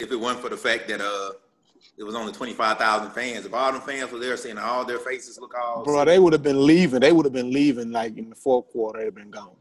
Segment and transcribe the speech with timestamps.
[0.00, 1.32] if it weren't for the fact that uh
[1.96, 3.44] it was only twenty five thousand fans.
[3.44, 6.32] If all them fans were there seeing all their faces look all bro, they would
[6.32, 7.00] have been leaving.
[7.00, 9.02] They would have been leaving like in the fourth quarter.
[9.02, 9.56] They'd been gone.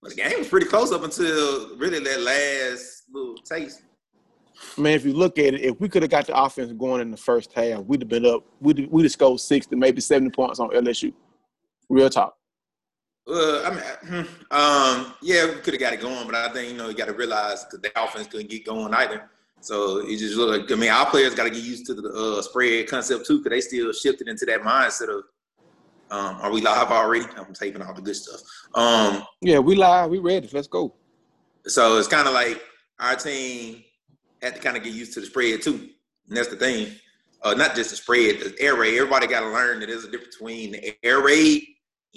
[0.00, 3.82] But the game was pretty close up until really that last little taste.
[4.76, 7.00] I Man, if you look at it, if we could have got the offense going
[7.00, 8.44] in the first half, we'd have been up.
[8.60, 11.12] We'd we'd have scored sixty, maybe seventy points on LSU.
[11.88, 12.36] Real talk.
[13.28, 16.72] Uh, I mean, hmm, um, yeah, we could have got it going, but I think
[16.72, 19.30] you know you got to realize because the offense couldn't get going either.
[19.62, 22.08] So it just look like I mean, our players got to get used to the
[22.08, 25.24] uh, spread concept too, because they still shifted into that mindset of,
[26.10, 27.24] um, are we live already?
[27.36, 28.40] I'm taping all the good stuff.
[28.74, 30.48] Um, yeah, we live, we ready.
[30.52, 30.94] Let's go.
[31.66, 32.60] So it's kind of like
[32.98, 33.84] our team
[34.42, 35.90] had to kind of get used to the spread too,
[36.28, 36.92] and that's the thing.
[37.44, 38.96] Uh, not just the spread, the air raid.
[38.96, 41.64] Everybody got to learn that there's a difference between the air raid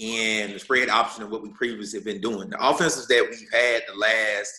[0.02, 2.50] and the spread option of what we previously have been doing.
[2.50, 4.52] The offenses that we've had the last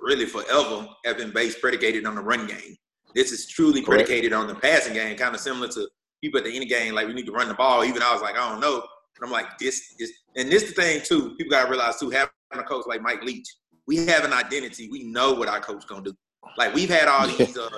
[0.00, 2.76] really forever have been based predicated on the run game.
[3.14, 4.06] This is truly Correct.
[4.06, 5.88] predicated on the passing game, kind of similar to
[6.22, 7.84] people at the end of the game, like we need to run the ball.
[7.84, 8.82] Even I was like, I don't know.
[9.18, 12.30] But I'm like, this is and this the thing too, people gotta realize too, having
[12.52, 13.48] a coach like Mike Leach,
[13.86, 14.88] we have an identity.
[14.90, 16.14] We know what our coach gonna do.
[16.56, 17.68] Like we've had all these uh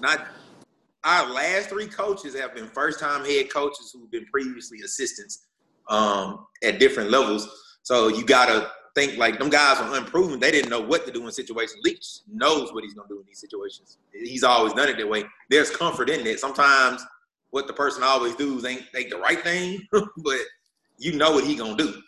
[0.00, 0.26] not
[1.04, 5.46] our last three coaches have been first time head coaches who've been previously assistants
[5.88, 7.46] um, at different levels.
[7.82, 10.38] So you gotta think like them guys are unproven.
[10.38, 11.80] They didn't know what to do in situations.
[11.84, 13.98] Leach knows what he's gonna do in these situations.
[14.12, 15.24] He's always done it that way.
[15.50, 16.40] There's comfort in it.
[16.40, 17.04] Sometimes
[17.50, 20.38] what the person always does ain't ain't the right thing, but
[20.98, 22.02] you know what he gonna do.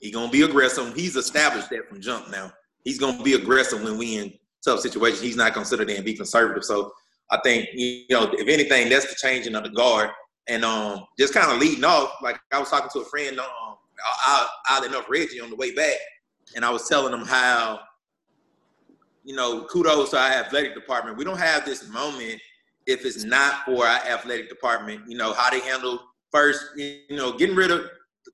[0.00, 0.94] He gonna be aggressive.
[0.94, 2.52] He's established that from jump now.
[2.84, 4.32] He's gonna be aggressive when we in
[4.64, 5.20] tough situations.
[5.20, 6.64] He's not considered and be conservative.
[6.64, 6.92] So
[7.30, 10.10] I think you know, if anything, that's the changing of the guard.
[10.48, 13.76] And um, just kind of leading off, like I was talking to a friend, um,
[14.68, 15.96] oddly enough, Reggie on the way back,
[16.54, 17.80] and I was telling them how,
[19.24, 21.16] you know, kudos to our athletic department.
[21.16, 22.40] We don't have this moment
[22.86, 25.02] if it's not for our athletic department.
[25.08, 26.00] You know how they handle
[26.32, 27.82] first, you know, getting rid of.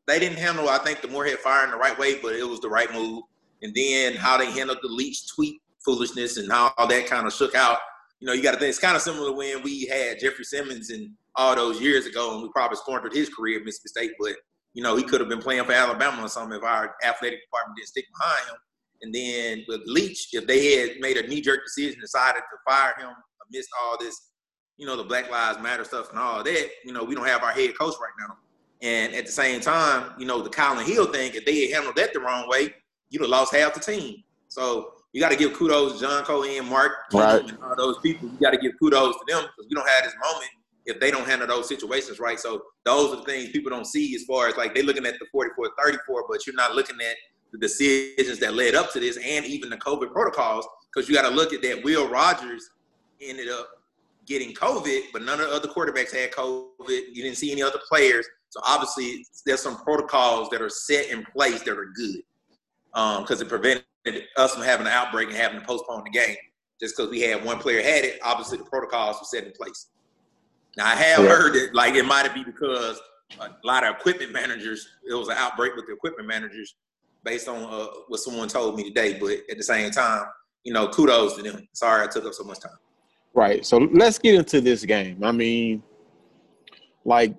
[0.07, 2.61] They didn't handle, I think, the Moorhead fire in the right way, but it was
[2.61, 3.23] the right move.
[3.63, 7.33] And then how they handled the Leach tweet foolishness and how all that kind of
[7.33, 7.79] shook out.
[8.21, 10.45] You know, you got to think it's kind of similar to when we had Jeffrey
[10.45, 14.13] Simmons and all those years ago, and we probably squandered his career at Mississippi State.
[14.19, 14.37] But
[14.77, 17.79] you know, he could have been playing for Alabama or something if our athletic department
[17.79, 18.57] didn't stick behind him.
[19.01, 22.93] And then with Leach, if they had made a knee jerk decision, decided to fire
[22.99, 23.09] him
[23.49, 24.33] amidst all this,
[24.77, 27.43] you know, the Black Lives Matter stuff and all that, you know, we don't have
[27.43, 28.37] our head coach right now.
[28.83, 31.97] And at the same time, you know, the Kylin Hill thing, if they had handled
[31.97, 32.75] that the wrong way,
[33.09, 34.25] you'd have lost half the team.
[34.49, 37.41] So you got to give kudos to John Cohen, Mark, right.
[37.49, 38.29] and all those people.
[38.29, 40.51] You got to give kudos to them because we don't have this moment
[40.87, 42.39] if they don't handle those situations right.
[42.39, 45.19] So those are the things people don't see as far as like they're looking at
[45.19, 47.17] the 44 34, but you're not looking at
[47.53, 51.29] the decisions that led up to this and even the COVID protocols because you got
[51.29, 51.83] to look at that.
[51.85, 52.71] Will Rogers
[53.21, 53.69] ended up
[54.27, 56.71] getting COVID, but none of the other quarterbacks had COVID.
[56.89, 58.27] You didn't see any other players.
[58.51, 62.23] So obviously, there's some protocols that are set in place that are good
[62.93, 63.85] because um, it prevented
[64.37, 66.37] us from having an outbreak and having to postpone the game.
[66.81, 69.89] Just because we had one player had it, obviously the protocols were set in place.
[70.77, 71.31] Now I have yeah.
[71.31, 73.01] heard that like it might be because
[73.41, 76.75] a lot of equipment managers, it was an outbreak with the equipment managers
[77.25, 79.19] based on uh, what someone told me today.
[79.19, 80.25] But at the same time,
[80.65, 81.67] you know, kudos to them.
[81.73, 82.79] Sorry I took up so much time.
[83.35, 83.65] Right.
[83.67, 85.23] So let's get into this game.
[85.23, 85.83] I mean,
[87.05, 87.35] like,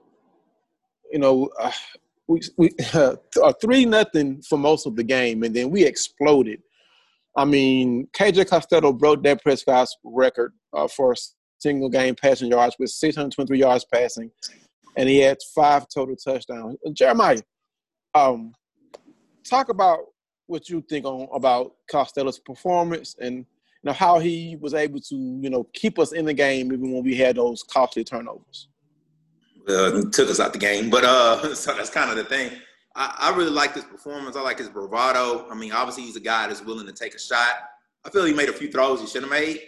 [1.12, 1.72] you know, uh,
[2.28, 3.16] we, we uh,
[3.62, 6.62] three nothing for most of the game, and then we exploded.
[7.36, 11.16] I mean, KJ Costello broke that Prescott's record uh, for
[11.60, 14.32] single game passing yards with 623 yards passing,
[14.96, 16.78] and he had five total touchdowns.
[16.94, 17.42] Jeremiah,
[18.14, 18.54] um,
[19.48, 20.00] talk about
[20.48, 23.46] what you think on about Costello's performance and you
[23.84, 27.04] know how he was able to you know keep us in the game even when
[27.04, 28.70] we had those costly turnovers.
[29.68, 32.52] Uh, took us out the game, but uh, so that's kind of the thing.
[32.96, 34.36] I, I really like his performance.
[34.36, 35.46] I like his bravado.
[35.50, 37.56] I mean, obviously he's a guy that's willing to take a shot.
[38.06, 39.62] I feel he made a few throws he should have made,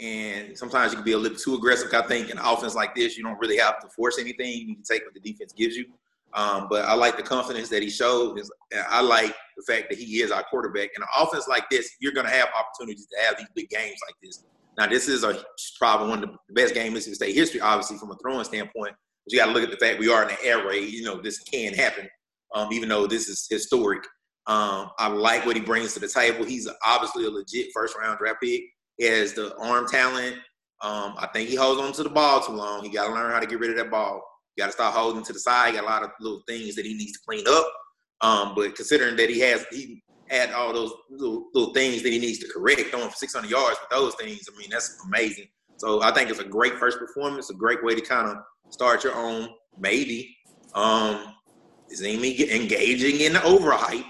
[0.00, 1.92] and sometimes you can be a little too aggressive.
[1.92, 4.52] I think in an offense like this, you don't really have to force anything.
[4.52, 5.86] You can take what the defense gives you.
[6.32, 8.40] Um, but I like the confidence that he showed.
[8.88, 10.90] I like the fact that he is our quarterback.
[10.96, 13.98] In an offense like this, you're going to have opportunities to have these big games
[14.06, 14.44] like this.
[14.78, 15.42] Now, this is a,
[15.78, 18.94] probably one of the best games in State history, obviously, from a throwing standpoint.
[19.24, 20.90] But you got to look at the fact we are in the air raid.
[20.90, 22.08] You know, this can happen,
[22.54, 24.04] um, even though this is historic.
[24.46, 26.44] Um, I like what he brings to the table.
[26.44, 28.62] He's obviously a legit first round draft pick.
[29.00, 30.36] He has the arm talent.
[30.82, 32.84] Um, I think he holds on to the ball too long.
[32.84, 34.22] He got to learn how to get rid of that ball.
[34.54, 35.70] You got to start holding to the side.
[35.70, 37.66] He got a lot of little things that he needs to clean up.
[38.20, 42.18] Um, but considering that he has he had all those little, little things that he
[42.18, 44.46] needs to correct, throwing for 600 yards with those things.
[44.54, 45.46] I mean, that's amazing.
[45.78, 48.36] So I think it's a great first performance, a great way to kind of
[48.68, 49.48] start your own,
[49.78, 50.36] maybe.
[50.74, 51.34] Um,
[51.88, 54.04] is Amy engaging in the overhype?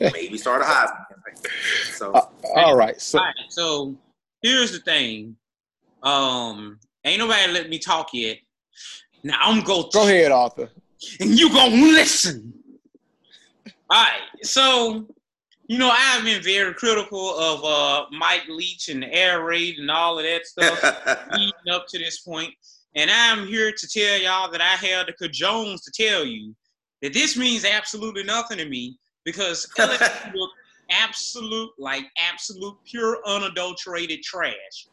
[0.12, 1.52] maybe start a Heisman campaign.
[1.90, 3.00] So, uh, all right.
[3.00, 3.96] So, all right, so
[4.42, 5.36] here's the thing.
[6.02, 8.38] Um, ain't nobody let me talk yet.
[9.22, 9.88] Now I'm go.
[9.92, 10.70] Go ahead, Arthur.
[11.20, 12.52] And you gonna listen.
[13.90, 14.20] All right.
[14.42, 15.06] So,
[15.66, 19.90] you know, I've been very critical of uh, Mike Leach and the air raid and
[19.90, 22.54] all of that stuff leading up to this point.
[22.94, 26.54] And I'm here to tell y'all that I have the cajones to tell you
[27.02, 30.50] that this means absolutely nothing to me because LSU look
[30.90, 34.88] absolute, like absolute, pure, unadulterated trash.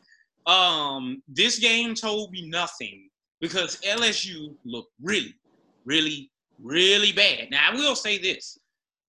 [0.45, 3.09] Um, this game told me nothing
[3.41, 5.35] because LSU looked really,
[5.85, 6.31] really,
[6.61, 7.49] really bad.
[7.51, 8.59] Now I will say this: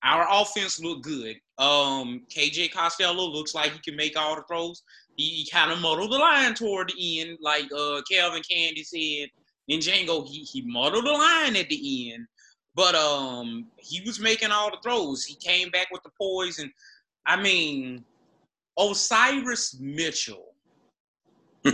[0.03, 1.37] our offense looked good.
[1.59, 4.83] Um, KJ Costello looks like he can make all the throws.
[5.17, 9.31] He, kind of muddled the line toward the end, like uh, Kelvin Candy said.
[9.69, 12.27] In Django, he he muddled the line at the end.
[12.77, 15.25] But um, he was making all the throws.
[15.25, 16.71] He came back with the poise, and
[17.27, 18.05] I mean,
[18.79, 20.53] Osiris Mitchell.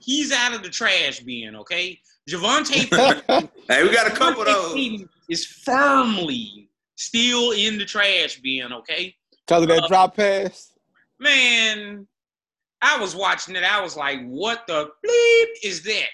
[0.00, 1.98] he's out of the trash bin, okay?
[2.28, 3.48] Javonte.
[3.68, 5.04] hey, we got a couple of those.
[5.30, 9.14] Is firmly still in the trash bin, okay?
[9.46, 10.72] Because of that uh, drop pass.
[11.20, 12.06] Man,
[12.82, 13.62] I was watching it.
[13.62, 16.08] I was like, "What the bleep is that?"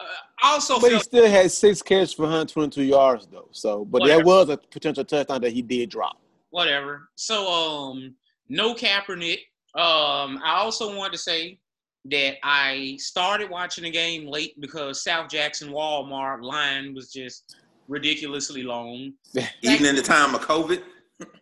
[0.00, 0.04] Uh,
[0.42, 3.48] also, but he still had six catches for 122 yards though.
[3.52, 4.16] So, but whatever.
[4.16, 6.20] there was a potential touchdown that he did drop.
[6.50, 7.08] Whatever.
[7.16, 8.14] So, um,
[8.48, 9.40] no Kaepernick.
[9.74, 11.60] Um, I also wanted to say
[12.06, 17.56] that I started watching the game late because South Jackson Walmart line was just
[17.88, 19.12] ridiculously long.
[19.62, 20.82] Even in the time of COVID.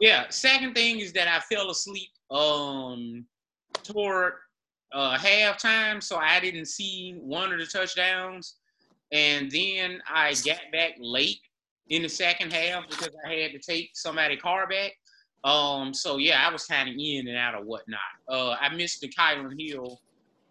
[0.00, 0.28] yeah.
[0.30, 3.24] Second thing is that I fell asleep um
[3.82, 4.34] toward
[4.92, 8.56] uh, halftime, so I didn't see one of the touchdowns.
[9.12, 11.40] And then I got back late
[11.88, 14.92] in the second half because I had to take somebody car back.
[15.44, 18.00] Um, so yeah, I was kind of in and out of whatnot.
[18.28, 20.00] Uh, I missed the Kylin Hill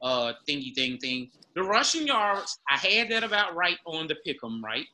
[0.02, 1.30] uh thingy thing thing.
[1.56, 4.86] The rushing yards, I had that about right on the pick 'em, right?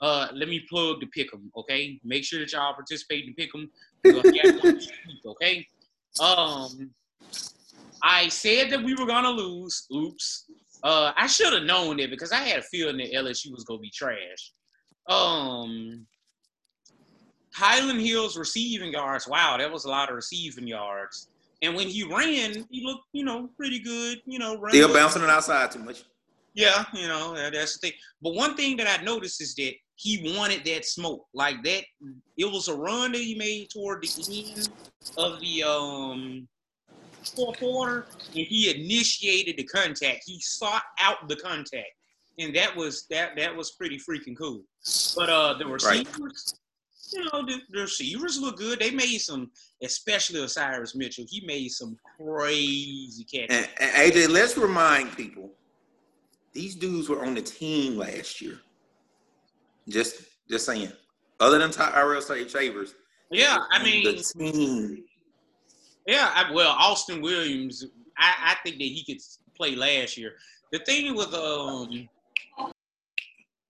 [0.00, 2.00] Uh, let me plug the pick 'em, okay?
[2.04, 3.70] Make sure that y'all participate in pick 'em.
[5.26, 5.66] okay.
[6.20, 6.90] Um,
[8.02, 9.86] I said that we were gonna lose.
[9.94, 10.46] Oops.
[10.82, 13.80] Uh, I should have known it because I had a feeling that LSU was gonna
[13.80, 14.52] be trash.
[15.08, 16.06] Um,
[17.56, 19.28] Kylin Hill's receiving yards.
[19.28, 21.28] Wow, that was a lot of receiving yards.
[21.60, 24.20] And when he ran, he looked, you know, pretty good.
[24.26, 26.02] You know, still bouncing it outside too much.
[26.54, 27.98] Yeah, you know, that's the thing.
[28.20, 31.84] But one thing that I noticed is that he wanted that smoke, like that.
[32.36, 34.68] It was a run that he made toward the end
[35.16, 36.48] of the um
[37.24, 40.24] fourth quarter, and he initiated the contact.
[40.26, 41.90] He sought out the contact,
[42.38, 44.62] and that was that that was pretty freaking cool.
[45.16, 46.54] But uh, the receivers,
[47.14, 47.18] right.
[47.18, 48.80] you know, the, the, receivers look good.
[48.80, 49.50] They made some,
[49.82, 51.24] especially Osiris Mitchell.
[51.28, 53.56] He made some crazy catches.
[53.56, 55.50] And, and AJ, let's remind people,
[56.52, 58.58] these dudes were on the team last year.
[59.88, 60.92] Just just saying.
[61.40, 62.94] Other than Tyrell Shavers.
[63.30, 65.04] Yeah, I mean the team.
[66.06, 67.84] Yeah, I, well, Austin Williams,
[68.18, 69.22] I, I think that he could
[69.56, 70.32] play last year.
[70.72, 72.08] The thing with um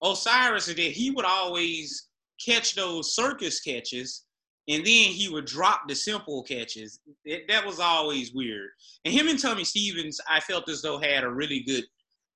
[0.03, 2.09] Osiris is that he would always
[2.45, 4.25] catch those circus catches
[4.69, 7.01] and then he would drop the simple catches.
[7.25, 8.71] It, that was always weird.
[9.05, 11.85] And him and Tommy Stevens, I felt as though had a really good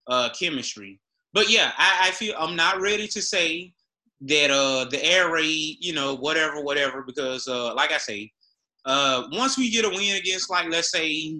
[0.08, 1.00] uh, chemistry.
[1.32, 3.72] But yeah, I, I, feel I'm not ready to say
[4.22, 8.32] that uh, the air raid, you know, whatever, whatever, because uh, like I say,
[8.86, 11.36] uh, once we get a win against, like, let's say,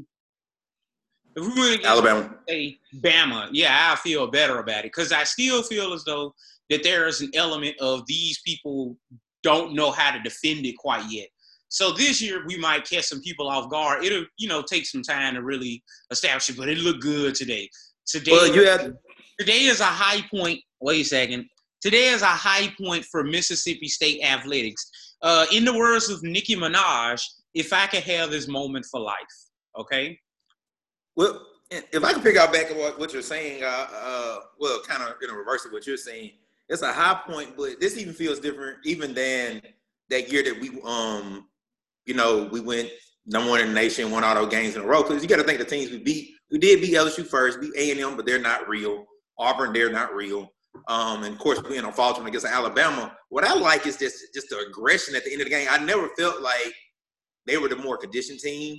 [1.37, 5.23] if we win against Alabama, say, Bama, yeah, I feel better about it because I
[5.25, 6.35] still feel as though
[6.71, 8.97] that there is an element of these people
[9.43, 11.29] don't know how to defend it quite yet.
[11.69, 14.05] So this year we might catch some people off guard.
[14.05, 17.69] It'll, you know, take some time to really establish it, but it looked good today.
[18.07, 18.97] Today, well, you
[19.39, 20.61] today is a high point.
[20.81, 21.47] Wait a second.
[21.81, 24.91] Today is a high point for Mississippi State athletics.
[25.23, 27.23] Uh, in the words of Nicki Minaj,
[27.57, 29.17] if I could have this moment for life,
[29.79, 30.19] okay?
[31.17, 34.83] Well, if I can pick out back at what, what you're saying, uh, uh, well,
[34.87, 36.33] kind of in a reverse of what you're saying,
[36.69, 39.63] it's a high point, but this even feels different even than
[40.11, 41.49] that year that we, um,
[42.05, 42.91] you know, we went
[43.25, 45.03] number one in the nation, won all those games in a row.
[45.03, 47.73] Because you got to think the teams we beat, we did beat LSU first, beat
[47.79, 49.07] A and M, but they're not real.
[49.39, 50.53] Auburn, they're not real.
[50.89, 53.17] Um, and of course, being on faltering against Alabama.
[53.31, 55.69] What I like is just just the aggression at the end of the game.
[55.71, 56.75] I never felt like
[57.47, 58.79] they were the more conditioned team.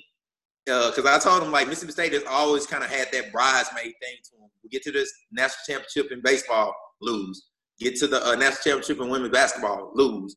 [0.65, 3.93] Because uh, I told them like Mississippi State has always kind of had that bridesmaid
[4.01, 4.49] thing to them.
[4.63, 7.47] We get to this national championship in baseball, lose.
[7.79, 10.35] Get to the uh, national championship in women's basketball, lose.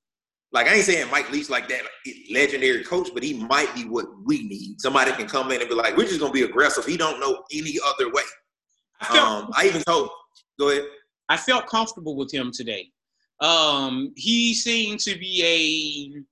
[0.53, 3.85] Like I ain't saying Mike Leach like that like, legendary coach, but he might be
[3.85, 4.81] what we need.
[4.81, 7.43] Somebody can come in and be like, "We're just gonna be aggressive." He don't know
[7.53, 8.23] any other way.
[9.01, 10.11] I, felt, um, I even told.
[10.59, 10.85] Go ahead.
[11.29, 12.91] I felt comfortable with him today.
[13.41, 16.23] Um, he seemed to be a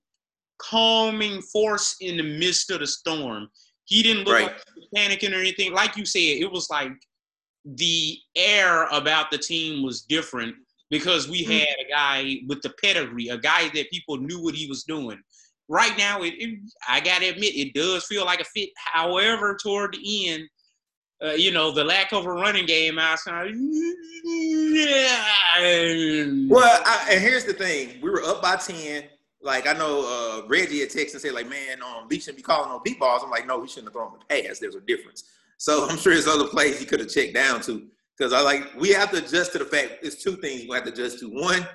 [0.59, 3.47] calming force in the midst of the storm.
[3.85, 4.45] He didn't look right.
[4.45, 4.61] like
[4.95, 5.73] panicking or anything.
[5.73, 6.91] Like you said, it was like
[7.65, 10.55] the air about the team was different
[10.89, 11.51] because we mm-hmm.
[11.53, 15.19] had a guy with the pedigree, a guy that people knew what he was doing.
[15.67, 18.69] Right now, it, it I got to admit, it does feel like a fit.
[18.75, 20.43] However, toward the end,
[21.23, 23.51] uh, you know, the lack of a running game outside.
[24.73, 26.25] Yeah.
[26.47, 29.03] Well, I, and here's the thing: we were up by ten.
[29.41, 32.43] Like I know uh, Reggie had texted and said, like, man, um, Lee shouldn't be
[32.43, 33.21] calling on beat balls.
[33.23, 34.59] I'm like, no, he shouldn't have thrown the pass.
[34.59, 35.23] There's a difference.
[35.57, 37.87] So I'm sure there's other plays he could have checked down to.
[38.17, 40.83] Because I like we have to adjust to the fact it's two things we have
[40.83, 41.29] to adjust to.
[41.29, 41.65] One,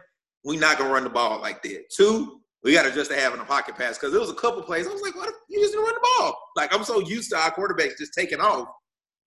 [0.44, 1.88] we're not gonna run the ball like that.
[1.90, 4.62] Two, we got to adjust to having a pocket pass because there was a couple
[4.62, 4.86] plays.
[4.86, 5.32] I was like, what?
[5.48, 6.38] You just didn't run the ball.
[6.56, 8.68] Like I'm so used to our quarterbacks just taking off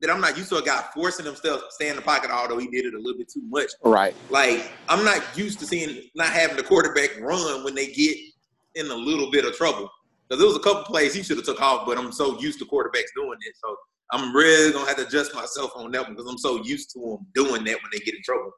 [0.02, 2.58] that I'm not used to a guy forcing himself to stay in the pocket, although
[2.58, 3.72] he did it a little bit too much.
[3.84, 4.14] Right.
[4.30, 8.18] Like I'm not used to seeing not having the quarterback run when they get
[8.76, 9.90] in a little bit of trouble.
[10.28, 12.60] Because there was a couple plays he should have took off, but I'm so used
[12.60, 13.56] to quarterbacks doing it.
[13.64, 13.76] So
[14.12, 17.00] I'm really gonna have to adjust myself on that one because I'm so used to
[17.00, 18.52] them doing that when they get in trouble.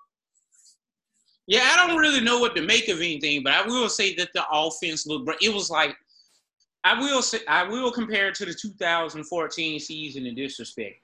[1.47, 4.29] Yeah, I don't really know what to make of anything, but I will say that
[4.33, 5.41] the offense looked.
[5.41, 5.95] It was like
[6.83, 10.97] I will say I will compare it to the 2014 season in this respect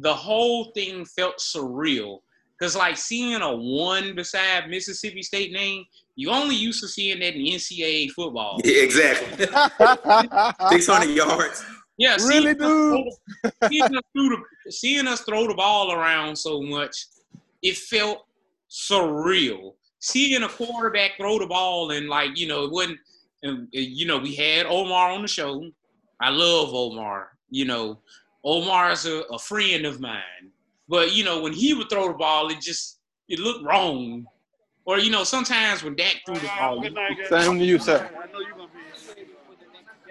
[0.00, 2.20] the whole thing felt surreal.
[2.60, 5.84] Cause like seeing a one beside Mississippi State name,
[6.14, 8.58] you only used to seeing that in NCAA football.
[8.64, 9.46] Yeah, exactly.
[10.70, 11.62] Six hundred yards.
[11.98, 13.08] Yeah, really, dude.
[13.68, 17.06] seeing, us the, seeing us throw the ball around so much,
[17.62, 18.26] it felt
[18.70, 19.74] surreal.
[19.98, 22.98] Seeing a quarterback throw the ball and like you know it wasn't.
[23.42, 25.62] And, you know we had Omar on the show.
[26.20, 27.32] I love Omar.
[27.50, 27.98] You know,
[28.46, 30.22] Omar's a, a friend of mine.
[30.88, 34.24] But you know, when he would throw the ball, it just it looked wrong.
[34.84, 36.82] Or you know, sometimes when Dak threw the ball.
[37.28, 38.08] Same to you, sir.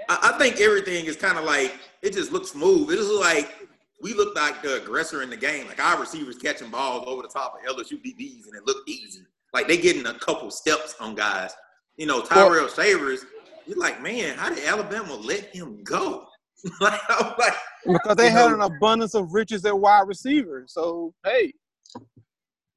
[0.09, 2.91] I, I think everything is kind of like it just looks smooth.
[2.91, 3.55] It is like
[4.01, 5.67] we look like the aggressor in the game.
[5.67, 9.21] Like our receivers catching balls over the top of LSU DBs, and it looked easy.
[9.53, 11.53] Like they getting a couple steps on guys.
[11.95, 13.25] You know, Tyrell Shavers.
[13.65, 16.27] You're like, man, how did Alabama let him go?
[16.81, 17.53] like, like,
[17.85, 20.65] because they had know, an abundance of riches at wide receiver.
[20.67, 21.53] So hey,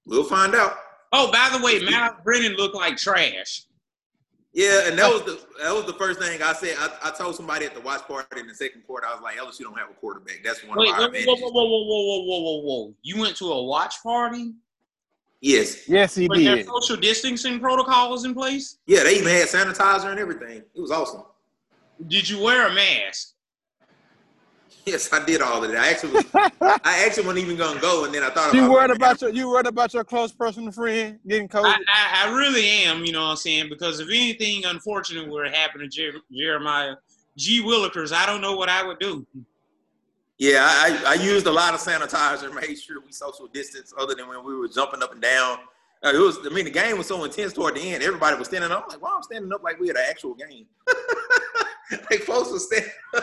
[0.07, 0.75] we'll find out.
[1.13, 3.65] Oh, by the way, Matt Brennan looked like trash.
[4.53, 6.77] Yeah, and that was the that was the first thing I said.
[6.79, 9.37] I, I told somebody at the watch party in the second quarter, I was like,
[9.37, 10.41] LSU don't have a quarterback.
[10.43, 12.95] That's one Wait, of our whoa, whoa, whoa, whoa, whoa, whoa, whoa, whoa!
[13.03, 14.55] You went to a watch party?
[15.41, 15.89] Yes.
[15.89, 16.67] Yes, he Was did.
[16.67, 18.79] social distancing protocols in place?
[18.87, 20.65] Yeah, they even had sanitizer and everything.
[20.75, 21.23] It was awesome.
[22.07, 23.35] Did you wear a mask?
[24.89, 25.79] Yes, I did all of that.
[25.79, 28.91] I actually, I actually wasn't even gonna go, and then I thought you about worried
[28.91, 31.67] about your you worried about your close personal friend getting COVID.
[31.67, 33.05] I, I, I, really am.
[33.05, 33.69] You know what I'm saying?
[33.69, 36.95] Because if anything unfortunate were to happen to Jer- Jeremiah
[37.37, 37.63] G.
[37.63, 39.27] Willikers, I don't know what I would do.
[40.39, 44.27] Yeah, I, I used a lot of sanitizer, made sure we social distance, other than
[44.27, 45.59] when we were jumping up and down.
[46.03, 48.03] Uh, it was, I mean, the game was so intense toward the end.
[48.03, 48.85] Everybody was standing up.
[48.85, 50.65] I'm like, why I'm standing up like we had an actual game?
[52.11, 52.91] like folks were standing.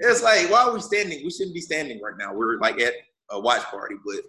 [0.00, 1.24] it's like, why are we standing?
[1.24, 2.34] We shouldn't be standing right now.
[2.34, 2.94] We're like at
[3.30, 4.22] a watch party, but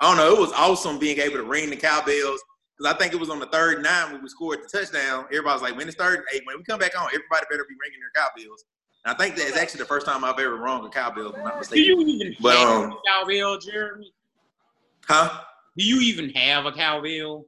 [0.00, 0.34] I don't know.
[0.34, 2.42] It was awesome being able to ring the cowbells
[2.76, 5.26] because I think it was on the third nine when we scored the touchdown.
[5.26, 7.76] Everybody was like, when it's third, hey, when we come back on, everybody better be
[7.80, 8.64] ringing their cowbells.
[9.04, 11.30] And I think that's actually the first time I've ever rung a cowbell.
[11.30, 11.84] If I'm not mistaken.
[11.84, 14.12] Do you even but, have um, a cowbell, Jeremy?
[15.06, 15.40] Huh?
[15.76, 17.46] Do you even have a cowbell?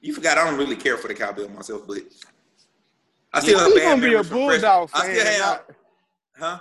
[0.00, 1.98] You forgot I don't really care for the cowbell myself, but
[3.36, 5.02] I still yeah, have bad gonna be a bulldog fan.
[5.02, 5.70] I still have, not,
[6.38, 6.58] huh?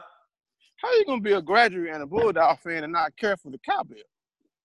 [0.76, 3.58] How you gonna be a graduate and a bulldog fan and not care for the
[3.60, 3.96] cowbell?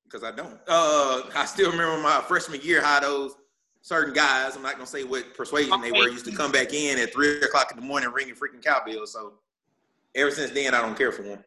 [0.04, 0.58] Because I don't.
[0.66, 3.36] Uh, I still remember my freshman year how those
[3.82, 6.98] certain guys, I'm not gonna say what persuasion they were, used to come back in
[6.98, 9.12] at three o'clock in the morning ringing freaking cowbells.
[9.12, 9.34] So
[10.16, 11.44] ever since then, I don't care for them.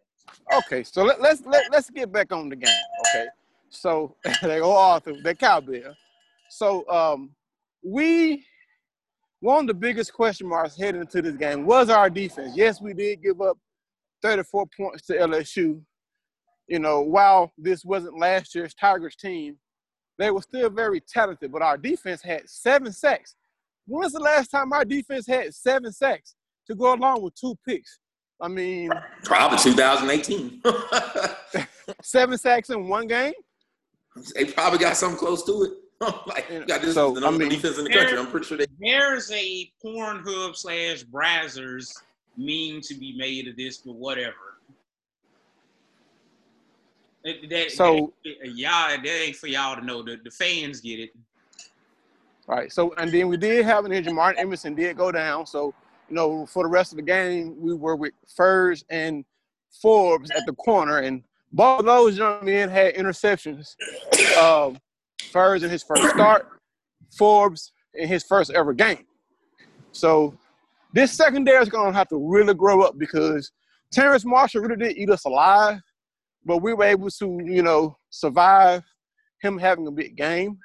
[0.55, 2.73] Okay, so let, let's let, let's get back on the game.
[3.09, 3.25] Okay,
[3.69, 5.93] so they go off the cowbell.
[6.49, 7.31] So um,
[7.83, 8.45] we
[9.43, 12.53] one of the biggest question marks heading into this game was our defense.
[12.55, 13.57] Yes, we did give up
[14.21, 15.81] 34 points to LSU.
[16.69, 19.57] You know, while this wasn't last year's Tigers team,
[20.17, 23.35] they were still very talented, but our defense had seven sacks.
[23.85, 26.35] When was the last time our defense had seven sacks
[26.67, 27.99] to go along with two picks?
[28.39, 28.91] I mean,
[29.25, 30.61] probably 2018.
[32.01, 33.33] seven sacks in one game.
[34.35, 35.71] They probably got something close to it.
[36.27, 38.17] like, got this So, the number I mean- defense in the country.
[38.17, 38.67] I'm pretty sure they.
[38.79, 41.93] There's a Pornhub slash Brazzers
[42.37, 44.57] meme to be made of this, but whatever.
[47.23, 50.03] That, that, So- that- y'all, that ain't for y'all to know.
[50.03, 51.11] The, the fans get it.
[52.47, 52.71] Right.
[52.71, 54.11] So, and then we did have an injury.
[54.11, 55.45] Martin Emerson did go down.
[55.45, 55.73] So,
[56.09, 59.23] you know, for the rest of the game, we were with Furs and
[59.81, 61.23] Forbes at the corner, and
[61.53, 63.75] both of those young men had interceptions.
[64.37, 64.77] Um,
[65.33, 66.47] Furs in his first start,
[67.17, 69.05] Forbes in his first ever game.
[69.91, 70.35] So,
[70.93, 73.51] this secondary is going to have to really grow up because
[73.91, 75.81] Terrace Marshall really did eat us alive,
[76.45, 78.83] but we were able to, you know, survive
[79.41, 80.57] him having a big game.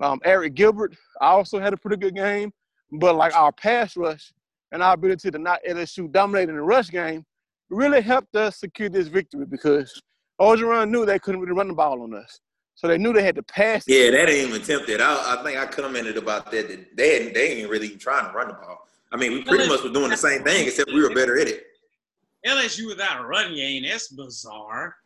[0.00, 2.52] Um, Arik Gilbert also had a pretty good game,
[2.92, 4.32] but like our pass rush
[4.72, 7.24] and our ability to not LSU dominate in the rush game
[7.70, 10.00] really helped us secure this victory because
[10.40, 12.40] Orgeron knew they couldn't really run the ball on us.
[12.80, 13.86] So they knew they had to pass.
[13.86, 13.92] it.
[13.92, 15.02] Yeah, that ain't even attempted.
[15.02, 16.66] I, I think I commented about that.
[16.68, 18.88] that they hadn't, they ain't really even trying to run the ball.
[19.12, 21.46] I mean, we pretty much were doing the same thing, except we were better at
[21.46, 21.64] it.
[22.46, 24.96] LSU without a run game, that's bizarre.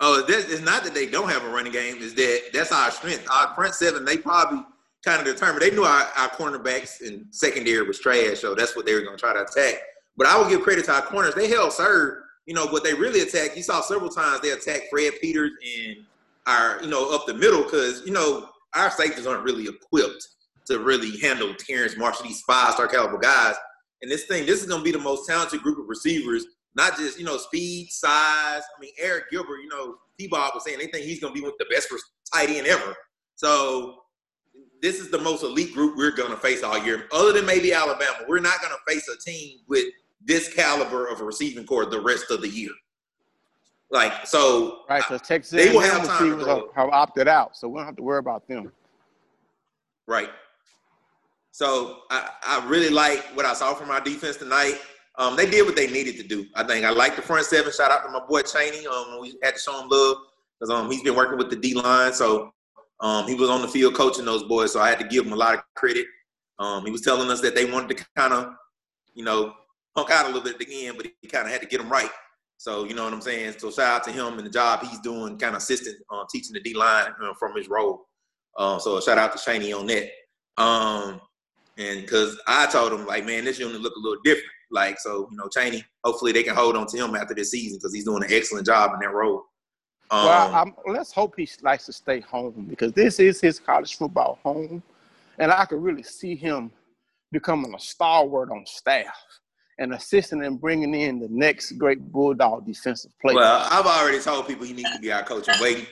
[0.00, 1.98] Oh, that's, it's not that they don't have a running game.
[1.98, 3.24] Is that that's our strength.
[3.32, 4.64] Our front seven, they probably
[5.04, 5.62] kind of determined.
[5.62, 9.16] They knew our, our cornerbacks and secondary was trash, so that's what they were going
[9.16, 9.80] to try to attack.
[10.16, 11.36] But I will give credit to our corners.
[11.36, 12.24] They held serve.
[12.46, 13.56] You know, but they really attacked.
[13.56, 15.98] You saw several times they attacked Fred Peters and
[16.46, 20.26] our, you know, up the middle because you know our safeties aren't really equipped
[20.66, 23.54] to really handle Terrace Marshall, these five-star caliber guys.
[24.02, 26.44] And this thing, this is going to be the most talented group of receivers
[26.76, 28.62] not just you know speed, size.
[28.62, 31.46] I mean, Arik Gilbert, you know, T-Bob was saying they think he's going to be
[31.58, 31.88] the best
[32.32, 32.94] tight end ever.
[33.34, 34.02] So
[34.82, 37.72] this is the most elite group we're going to face all year, other than maybe
[37.72, 38.18] Alabama.
[38.28, 39.86] We're not going to face a team with
[40.22, 42.70] this caliber of a receiving core the rest of the year.
[43.90, 47.68] Like so, Right, because Texas They will have time to have, have opted out, so
[47.68, 48.72] we don't have to worry about them.
[50.08, 50.30] Right.
[51.52, 54.74] So I, I really like what I saw from our defense tonight.
[55.18, 56.46] Um, they did what they needed to do.
[56.54, 57.72] I think I like the front seven.
[57.72, 58.86] Shout out to my boy Cheney.
[58.86, 60.18] Um, we had to show him love
[60.58, 62.12] because um, he's been working with the D line.
[62.12, 62.52] So
[63.00, 64.72] um, he was on the field coaching those boys.
[64.72, 66.06] So I had to give him a lot of credit.
[66.58, 68.52] Um, he was telling us that they wanted to kind of,
[69.14, 69.54] you know,
[69.94, 71.78] punk out a little bit at the end, but he kind of had to get
[71.78, 72.10] them right.
[72.58, 73.54] So you know what I'm saying.
[73.58, 76.54] So shout out to him and the job he's doing, kind of assistant uh, teaching
[76.54, 78.06] the D line uh, from his role.
[78.56, 80.08] Uh, so shout out to Cheney on that.
[80.56, 81.20] Um,
[81.78, 84.48] and because I told him like, man, this unit look a little different.
[84.70, 85.84] Like so, you know, Cheney.
[86.04, 88.66] Hopefully they can hold on to him after this season because he's doing an excellent
[88.66, 89.44] job in that role.
[90.10, 93.96] Um, well, I'm, let's hope he likes to stay home because this is his college
[93.96, 94.82] football home,
[95.38, 96.70] and I could really see him
[97.32, 99.16] becoming a stalwart on staff
[99.78, 103.36] and assisting and bringing in the next great Bulldog defensive player.
[103.36, 105.86] Well, I've already told people he needs to be our coach and waiting.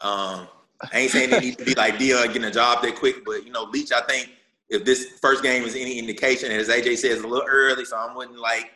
[0.00, 0.48] Um,
[0.80, 3.44] I ain't saying he needs to be like Deion getting a job that quick, but
[3.44, 4.30] you know, Leach, I think
[4.68, 8.14] if this first game is any indication, as AJ says, a little early, so I
[8.14, 8.72] wouldn't like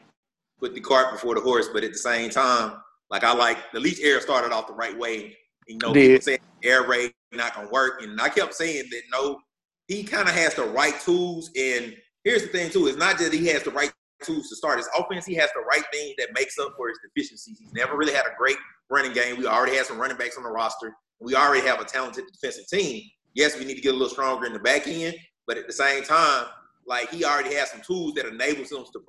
[0.59, 1.69] put the cart before the horse.
[1.73, 2.79] But at the same time,
[3.11, 5.37] like I like the Leach era started off the right way.
[5.69, 6.09] You know, Did.
[6.09, 9.41] people saying air raid not gonna work, and I kept saying that no,
[9.87, 11.51] he kind of has the right tools.
[11.57, 14.79] And here's the thing too: it's not just he has the right tools to start
[14.79, 15.27] his offense.
[15.27, 17.59] He has the right thing that makes up for his deficiencies.
[17.59, 18.57] He's never really had a great
[18.91, 19.39] running game.
[19.39, 20.95] We already have some running backs on the roster.
[21.21, 23.03] We already have a talented defensive team.
[23.35, 25.15] Yes, we need to get a little stronger in the back end,
[25.47, 26.47] but at the same time,
[26.87, 29.01] like he already has some tools that enables him to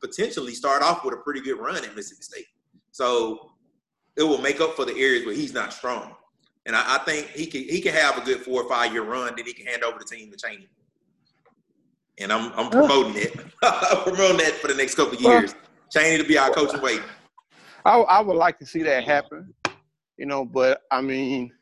[0.00, 2.46] potentially start off with a pretty good run at Mississippi State.
[2.92, 3.52] So
[4.16, 6.14] it will make up for the areas where he's not strong.
[6.66, 9.04] And I, I think he can he can have a good four or five year
[9.04, 10.68] run, then he can hand over the team to Cheney.
[12.18, 12.70] And I'm I'm oh.
[12.70, 13.36] promoting it.
[13.62, 15.54] I'm promoting that for the next couple of years.
[15.90, 17.02] Cheney to be our coach and wait.
[17.84, 19.52] I, I would like to see that happen,
[20.16, 21.52] you know, but I mean,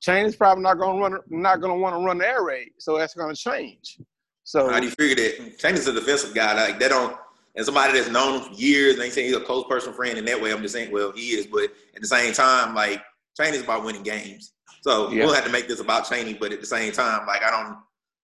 [0.00, 2.96] Cheney's probably not going to run, not to want to run the air raid, so
[2.96, 3.98] that's going to change.
[4.44, 5.58] So How do you figure that?
[5.58, 6.54] Cheney's a defensive guy.
[6.54, 7.16] Like they don't,
[7.54, 8.96] and somebody that's known him for years.
[8.96, 10.52] They ain't saying he's a close personal friend in that way.
[10.52, 11.46] I'm just saying, well, he is.
[11.46, 11.64] But
[11.94, 13.02] at the same time, like
[13.38, 14.52] Cheney's about winning games.
[14.82, 15.24] So Yeah.
[15.24, 16.34] we'll have to make this about Cheney.
[16.34, 17.78] But at the same time, like I don't,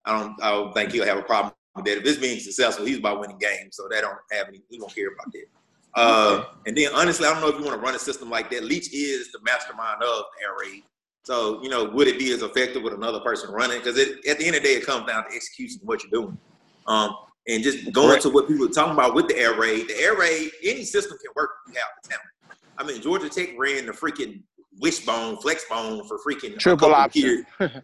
[0.07, 1.99] I don't, I don't think he'll have a problem with that.
[1.99, 3.77] If this being successful, he's about winning games.
[3.77, 4.63] So they don't have any.
[4.71, 5.45] He won't care about that.
[5.95, 8.51] Uh, and then honestly, I don't know if you want to run a system like
[8.51, 8.65] that.
[8.65, 10.83] Leach is the mastermind of air raid.
[11.25, 13.79] So, you know, would it be as effective with another person running?
[13.79, 16.23] Because at the end of the day, it comes down to execution of what you're
[16.23, 16.39] doing.
[16.87, 17.17] Um,
[17.49, 18.21] and just going Right.
[18.21, 19.89] to what people are talking about with the air raid.
[19.89, 22.29] The air raid, any system can work if you have the talent.
[22.79, 24.43] I mean, Georgia Tech ran the freaking
[24.81, 27.45] wishbone, flexbone for freaking triple option.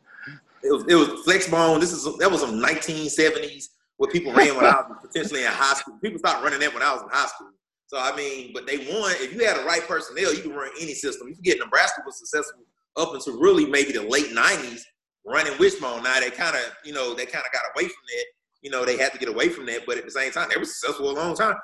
[0.62, 1.80] It was, it was flexbone.
[1.80, 5.74] This is that was some 1970s where people ran when I was potentially in high
[5.74, 5.98] school.
[6.02, 7.50] People stopped running that when I was in high school.
[7.86, 9.12] So I mean, but they won.
[9.16, 11.28] If you had the right personnel, you can run any system.
[11.28, 12.62] You forget Nebraska was successful
[12.96, 14.80] up until really maybe the late '90s,
[15.26, 16.02] running wishbone.
[16.02, 18.24] Now they kind of, you know, they kind of got away from that.
[18.62, 20.56] You know, they had to get away from that, but at the same time, they
[20.56, 21.56] were successful a long time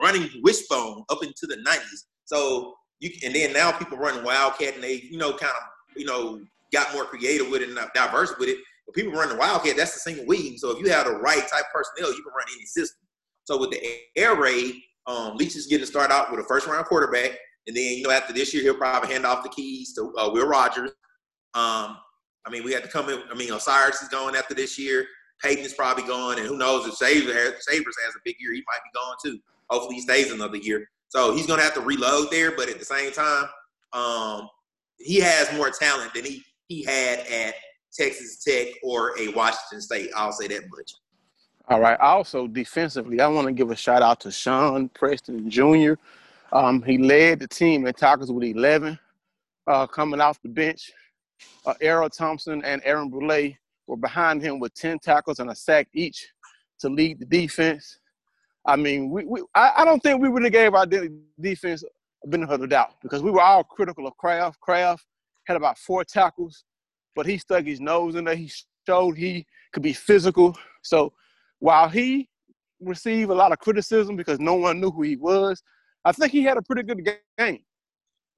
[0.00, 2.04] running wishbone up into the '90s.
[2.24, 6.06] So you and then now people running wildcat, and they, you know, kind of, you
[6.06, 6.40] know,
[6.76, 8.58] got more creative with it and diverse with it.
[8.86, 10.58] But people running the wildcat, that's the single weave.
[10.58, 12.98] So if you have the right type personnel, you can run any system.
[13.44, 13.80] So with the
[14.16, 17.32] air raid, um, Leach is getting started out with a first round quarterback,
[17.66, 20.30] and then you know after this year he'll probably hand off the keys to uh,
[20.32, 20.90] Will Rogers.
[21.54, 21.96] Um,
[22.44, 23.22] I mean, we had to come in.
[23.30, 25.06] I mean, Osiris is going after this year.
[25.42, 28.62] Payton is probably gone, and who knows if Shavers has, has a big year, he
[28.66, 29.38] might be gone too.
[29.70, 30.88] Hopefully, he stays another year.
[31.08, 33.46] So he's going to have to reload there, but at the same time,
[33.92, 34.48] um,
[34.98, 37.54] he has more talent than he he had at
[37.92, 40.10] Texas Tech or a Washington State.
[40.14, 40.92] I'll say that much.
[41.68, 41.98] All right.
[41.98, 45.94] Also, defensively, I want to give a shout out to Shawn Preston Jr.
[46.52, 48.98] Um, he led the team in tackles with 11
[49.66, 50.92] uh, coming off the bench.
[51.64, 53.52] Uh, Erroll Thompson and Aaron Brule
[53.86, 56.28] were behind him with 10 tackles and a sack each
[56.80, 57.98] to lead the defense.
[58.64, 61.84] I mean, we, we I, I don't think we really gave our defense
[62.24, 64.60] a benefit of the doubt because we were all critical of Craft.
[64.60, 65.04] Craft
[65.46, 66.64] had about four tackles,
[67.14, 68.34] but he stuck his nose in there.
[68.34, 68.50] He
[68.86, 70.56] showed he could be physical.
[70.82, 71.12] So
[71.58, 72.28] while he
[72.80, 75.62] received a lot of criticism because no one knew who he was,
[76.04, 77.60] I think he had a pretty good game.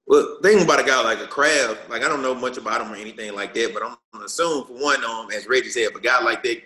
[0.07, 2.91] Well, thinking about a guy like a Crab, like I don't know much about him
[2.91, 5.95] or anything like that, but I'm gonna assume for one, um, as Reggie said, if
[5.95, 6.61] a guy like that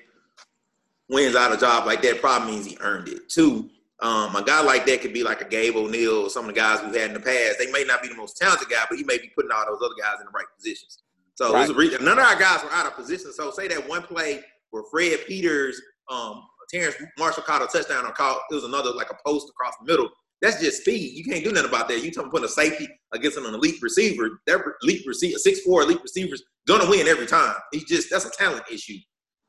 [1.10, 3.28] wins out a job like that, probably means he earned it.
[3.28, 3.70] Two,
[4.04, 6.60] um, a guy like that could be like a Gabe O'Neill or some of the
[6.60, 7.58] guys we've had in the past.
[7.58, 9.82] They may not be the most talented guy, but he may be putting all those
[9.82, 11.00] other guys in the right positions.
[11.36, 11.70] So right.
[11.76, 13.32] re- none of our guys were out of position.
[13.34, 18.12] So say that one play where Fred Peters um, Terrace Marshall caught a touchdown or
[18.12, 20.10] caught it was another like a post across the middle.
[20.42, 21.14] That's just speed.
[21.16, 22.04] You can't do nothing about that.
[22.04, 24.42] You talking putting a safety against an elite receiver.
[24.48, 27.56] That elite receiver, six four elite receivers, gonna win every time.
[27.72, 28.98] He just that's a talent issue,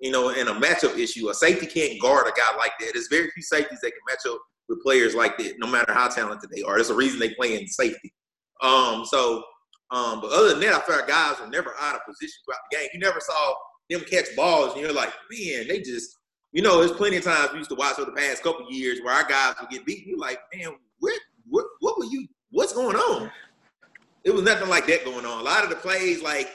[0.04, 1.30] you know, in a matchup issue.
[1.30, 2.90] A safety can't guard a guy like that.
[2.92, 4.38] There's very few safeties that can match up
[4.68, 6.74] with players like that, no matter how talented they are.
[6.74, 8.12] There's a reason they play in safety.
[8.62, 9.42] Um, so,
[9.90, 12.76] um, but other than that, I felt guys were never out of position throughout the
[12.76, 12.88] game.
[12.92, 13.54] You never saw
[13.88, 16.18] them catch balls, and you're like, man, they just
[16.52, 19.00] you know, there's plenty of times we used to watch over the past couple years
[19.02, 20.06] where our guys would get beat.
[20.06, 22.28] You're like, man, what, what, what were you?
[22.50, 23.28] What's going on?
[24.22, 25.40] It was nothing like that going on.
[25.40, 26.48] A lot of the plays, like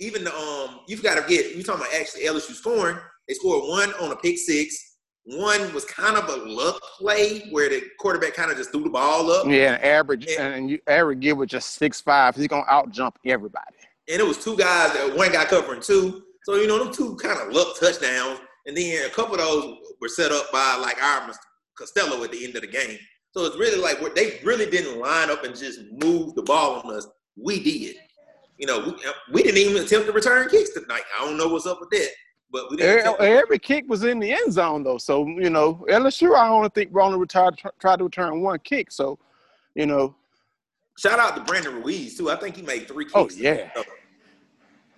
[0.00, 1.56] even the um, you've got to get.
[1.56, 2.98] You talking about actually LSU scoring?
[3.28, 4.96] They scored one on a pick six.
[5.24, 8.90] One was kind of a luck play where the quarterback kind of just threw the
[8.90, 9.46] ball up.
[9.48, 12.36] Yeah, average and, and you average give with just six five.
[12.36, 13.76] He's gonna out jump everybody.
[14.08, 14.96] And it was two guys.
[15.16, 16.22] One guy covering two.
[16.44, 18.40] So you know them two kind of luck touchdowns.
[18.66, 21.32] And then a couple of those were set up by like our
[21.76, 22.98] Costello at the end of the game.
[23.32, 26.94] So it's really like they really didn't line up and just move the ball on
[26.94, 27.06] us.
[27.36, 27.96] We did.
[28.58, 31.02] You know, we, uh, we didn't even attempt to return kicks tonight.
[31.18, 32.08] I don't know what's up with that.
[32.50, 34.98] But we didn't every, every kick was in the end zone though.
[34.98, 38.90] So, you know, LSU I only think we only retired tried to return one kick.
[38.90, 39.18] So,
[39.74, 40.14] you know.
[40.98, 42.30] Shout out to Brandon Ruiz too.
[42.30, 43.14] I think he made three kicks.
[43.14, 43.68] Oh yeah.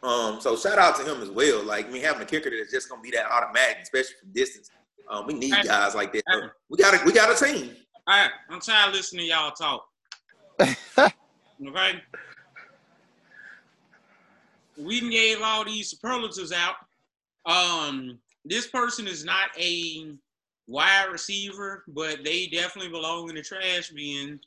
[0.02, 1.62] Um, so shout out to him as well.
[1.64, 4.70] Like I mean, having a kicker that's just gonna be that automatic, especially from distance.
[5.10, 6.22] Um, we need guys like that.
[6.68, 7.74] we got a we got a team.
[8.06, 9.88] All right, I'm tired of listening to y'all talk.
[10.60, 12.02] okay.
[14.78, 16.76] We gave all these superlatives out.
[17.46, 20.12] Um, this person is not a
[20.66, 24.40] wide receiver, but they definitely belong in the trash bin.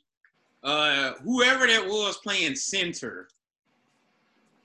[0.62, 3.28] Uh, whoever that was playing center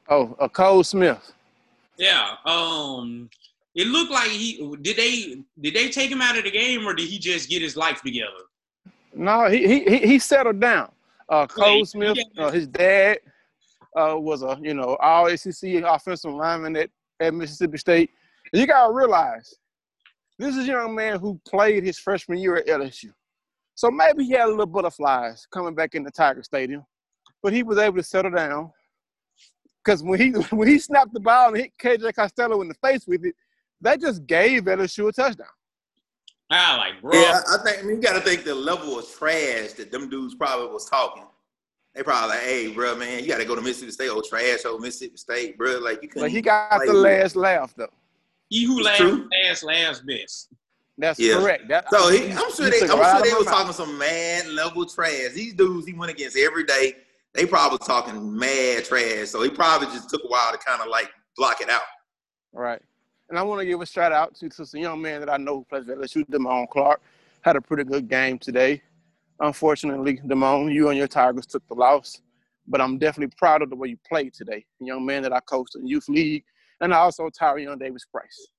[0.09, 1.33] Oh, a Cole Smith.
[1.97, 2.35] Yeah.
[2.45, 3.29] Um.
[3.75, 6.93] It looked like he did they did they take him out of the game or
[6.93, 8.31] did he just get his life together?
[9.13, 10.91] No, he he he settled down.
[11.29, 13.19] Uh, Cole Smith, uh, his dad
[13.97, 18.11] uh, was a you know all ACC offensive lineman at, at Mississippi State.
[18.53, 19.53] And you gotta realize
[20.39, 23.11] this is a young man who played his freshman year at LSU.
[23.75, 26.85] So maybe he had a little butterflies coming back in the Tiger Stadium,
[27.43, 28.71] but he was able to settle down
[29.83, 33.07] because when he when he snapped the ball and hit KJ Costello in the face
[33.07, 33.35] with it,
[33.81, 35.47] that just gave LSU a touchdown.
[36.49, 37.13] Ah, like bro.
[37.13, 40.09] Yeah, I think I mean, you got to think the level of trash that them
[40.09, 41.25] dudes probably was talking.
[41.97, 44.63] They probably like, hey, bro, man, you got to go to Mississippi State, old trash,
[44.65, 45.79] old Mississippi State, bro.
[45.79, 46.21] Like you can.
[46.21, 47.89] But he got the last laugh though.
[48.49, 50.49] He who laughs last, last best.
[50.97, 51.35] That's yeah.
[51.35, 51.67] correct.
[51.67, 55.33] That, so he, I'm sure they, I'm sure they was talking some mad level trash.
[55.33, 56.93] These dudes he went against every day
[57.37, 59.29] they probably talking mad trash.
[59.29, 61.81] So he probably just took a while to kind of like block it out.
[62.51, 62.81] Right.
[63.29, 65.37] And I want to give a shout out to, to some young man that I
[65.37, 66.99] know who plays at LSU, Damone Clark.
[67.41, 68.81] Had a pretty good game today.
[69.39, 72.21] Unfortunately, Damone, you and your Tigers took the loss.
[72.67, 74.65] But I'm definitely proud of the way you played today.
[74.79, 76.43] The young man that I coached in youth league,
[76.81, 78.49] and I also Tyrion Davis Price.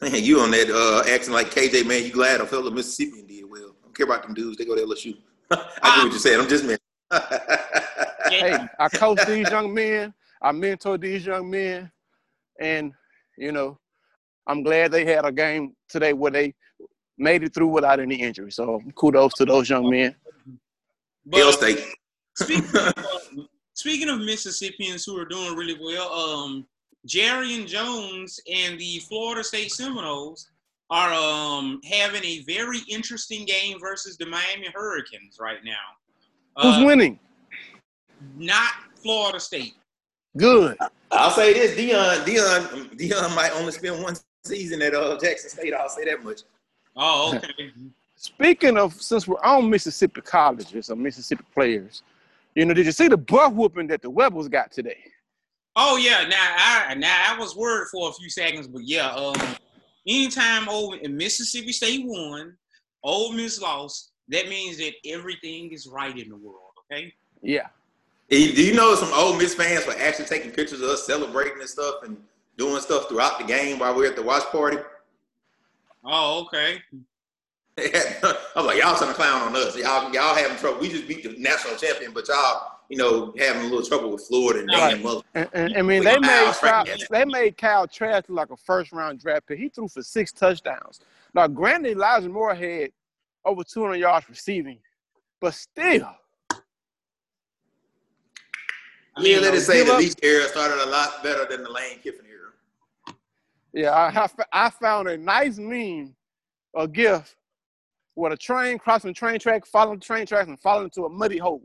[0.00, 2.04] Man, you on that uh, acting like KJ, man.
[2.04, 3.74] You glad a fellow Mississippian did well.
[3.80, 4.58] I don't care about them dudes.
[4.58, 5.16] They go to LSU.
[5.50, 6.40] I get what you're saying.
[6.40, 6.78] I'm just man.
[8.30, 10.12] hey, I coach these young men.
[10.42, 11.90] I mentor these young men,
[12.60, 12.92] and
[13.38, 13.78] you know,
[14.46, 16.54] I'm glad they had a game today where they
[17.18, 18.52] made it through without any injury.
[18.52, 20.14] So kudos to those young men.
[21.24, 21.84] But, State.
[22.34, 22.94] speaking, of,
[23.74, 26.66] speaking of Mississippians who are doing really well, um,
[27.06, 30.48] Jarrian Jones and the Florida State Seminoles
[30.90, 36.62] are um, having a very interesting game versus the Miami Hurricanes right now.
[36.62, 37.18] Who's uh, winning?
[38.36, 39.74] Not Florida State.
[40.36, 40.76] Good.
[41.10, 45.74] I'll say this: Deion, Dion, Deion might only spend one season at uh, Jackson State.
[45.74, 46.42] I'll say that much.
[46.96, 47.70] Oh, okay.
[48.16, 52.02] Speaking of, since we're on Mississippi colleges or Mississippi players,
[52.54, 54.98] you know, did you see the butt whooping that the Rebels got today?
[55.78, 59.36] Oh yeah, now I now I was worried for a few seconds, but yeah, um,
[60.08, 62.56] anytime Ole Mississippi State won,
[63.04, 66.72] Ole Miss lost, that means that everything is right in the world.
[66.90, 67.12] Okay.
[67.42, 67.66] Yeah.
[68.30, 71.68] Do you know some Ole Miss fans were actually taking pictures of us celebrating and
[71.68, 72.16] stuff and
[72.56, 74.78] doing stuff throughout the game while we are at the watch party?
[76.06, 76.80] Oh, okay.
[77.78, 79.76] I was like, y'all trying to clown on us.
[79.76, 80.80] Y'all, y'all having trouble.
[80.80, 84.26] We just beat the national champion, but y'all, you know, having a little trouble with
[84.26, 84.94] Florida and right.
[84.94, 88.92] and, and, and I mean, they made Kyle, they made Kyle Trask like a first
[88.92, 89.58] round draft pick.
[89.58, 91.00] He threw for six touchdowns.
[91.34, 92.90] Now, granted, Elijah Moore had
[93.44, 94.78] over 200 yards receiving,
[95.40, 96.08] but still.
[99.18, 101.98] I mean, let us say the Leach era started a lot better than the Lane
[102.02, 102.45] Kiffin era.
[103.76, 106.16] Yeah, I, I found a nice meme,
[106.74, 107.36] a gift
[108.14, 111.10] with a train crossing the train track, following the train tracks, and falling into a
[111.10, 111.62] muddy hole.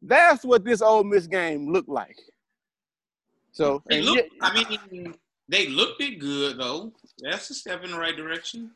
[0.00, 2.16] That's what this Ole Miss game looked like.
[3.50, 5.14] So they look, I mean,
[5.48, 6.92] they looked it good though.
[7.18, 8.70] That's a step in the right direction.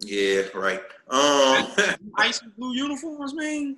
[0.00, 0.80] Yeah, right.
[1.10, 1.66] Um,
[2.16, 3.76] ice and blue uniforms, man.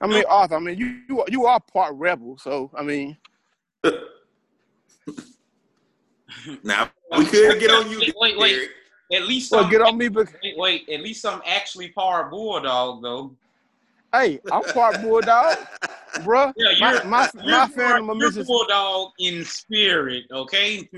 [0.00, 0.54] I mean, Arthur.
[0.54, 3.16] I mean, you you you are part rebel, so I mean.
[6.62, 7.98] now we could get on you.
[8.00, 8.68] Wait, wait, wait.
[9.12, 10.08] At least well, get on me.
[10.08, 13.34] But wait, wait, at least I'm actually part bulldog though.
[14.12, 15.56] Hey, I'm part bulldog,
[16.24, 16.52] bro.
[16.56, 20.88] Yeah, you're my my, my family, you're bulldog in spirit, okay?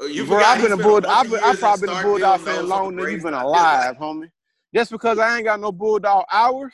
[0.00, 1.10] Oh, you bro, I've been a bulldog.
[1.10, 4.30] I've, been, I've probably been a bulldog fan longer than you've been alive, homie.
[4.74, 6.72] Just because I ain't got no bulldog hours,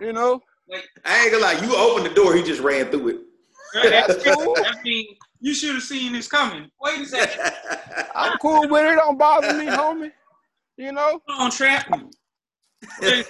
[0.00, 0.40] you know.
[0.68, 1.52] Like, I ain't gonna lie.
[1.54, 3.20] You opened the door, he just ran through it.
[3.82, 4.56] That's cool.
[4.58, 5.06] I mean,
[5.42, 6.70] you should have seen this coming.
[6.80, 7.52] Wait a second.
[8.14, 8.94] I'm cool with it.
[8.94, 10.12] Don't bother me, homie.
[10.76, 11.20] You know?
[11.28, 11.90] On trap.
[11.90, 13.24] Me.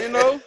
[0.00, 0.40] you know?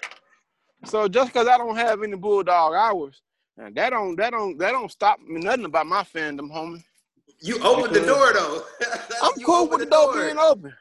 [0.86, 3.22] So just because I don't have any bulldog hours,
[3.58, 6.84] and that don't that don't that don't stop me nothing about my fandom, homie.
[7.42, 8.64] You opened the door though.
[9.24, 10.74] I'm cool with the door, door being open.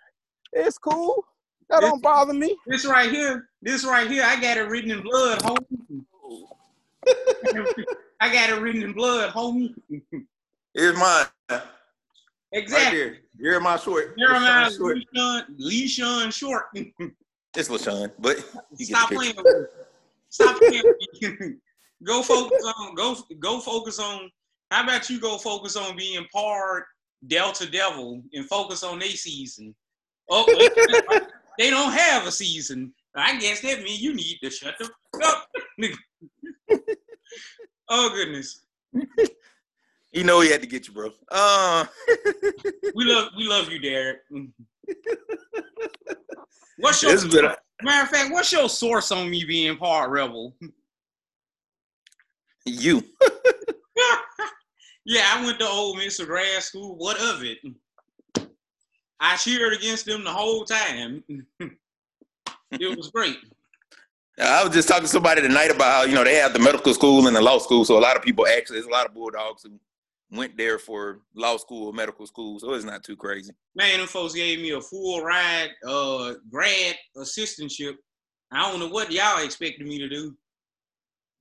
[0.52, 1.24] It's cool.
[1.68, 2.56] That this, don't bother me.
[2.66, 6.04] This right here, this right here, I got it written in blood, homie.
[8.22, 9.74] I got it written in blood, homie.
[10.74, 11.26] Here's mine.
[12.52, 13.02] Exactly.
[13.02, 14.14] Right You're my short.
[14.16, 14.98] You're my short.
[15.58, 16.66] Lee Sean short.
[16.76, 18.38] it's LaShawn, but
[18.78, 19.34] stop playing.
[20.28, 20.84] Stop playing.
[22.04, 24.30] go focus on go go focus on.
[24.70, 26.84] How about you go focus on being part
[27.26, 29.74] Delta Devil and focus on their season?
[30.30, 30.46] Oh,
[31.58, 32.94] they don't have a season.
[33.16, 34.88] I guess that means you need to shut the
[35.24, 35.48] up.
[37.88, 38.62] Oh goodness.
[40.12, 41.10] you know he had to get you, bro.
[41.30, 41.84] Uh
[42.94, 44.20] we love we love you, Derek.
[46.78, 47.50] What's your been,
[47.82, 48.32] matter of fact?
[48.32, 50.54] What's your source on me being part rebel?
[52.64, 53.02] You.
[55.04, 56.96] yeah, I went to Ole Miss grad school.
[56.96, 57.58] What of it?
[59.20, 61.22] I cheered against them the whole time.
[62.72, 63.38] it was great.
[64.38, 66.94] I was just talking to somebody tonight about how you know they have the medical
[66.94, 69.14] school and the law school, so a lot of people actually there's a lot of
[69.14, 69.78] bulldogs who
[70.30, 73.52] went there for law school or medical school, so it's not too crazy.
[73.74, 77.96] Man, them folks gave me a full ride, uh, grad assistantship.
[78.50, 80.34] I don't know what y'all expected me to do.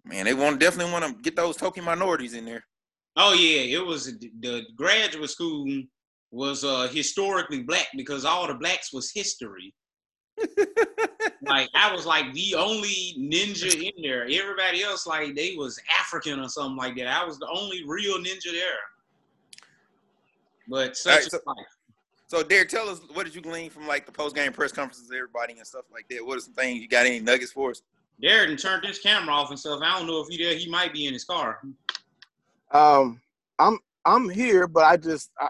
[0.04, 2.66] Man, they want definitely want to get those token minorities in there.
[3.16, 5.66] Oh yeah, it was the graduate school
[6.32, 9.74] was uh historically black because all the blacks was history
[11.44, 14.24] like I was like the only ninja in there.
[14.24, 17.08] Everybody else like they was African or something like that.
[17.08, 18.82] I was the only real ninja there.
[20.68, 21.58] But such right, so, life.
[22.28, 25.12] So, Derek, tell us what did you glean from like the post game press conferences,
[25.14, 26.26] everybody and stuff like that.
[26.26, 27.06] What are some things you got?
[27.06, 27.82] Any nuggets for us?
[28.22, 29.82] Derek turned his camera off and stuff.
[29.84, 30.56] I don't know if he there.
[30.56, 31.60] He might be in his car.
[32.72, 33.20] Um,
[33.60, 35.50] I'm I'm here, but I just I,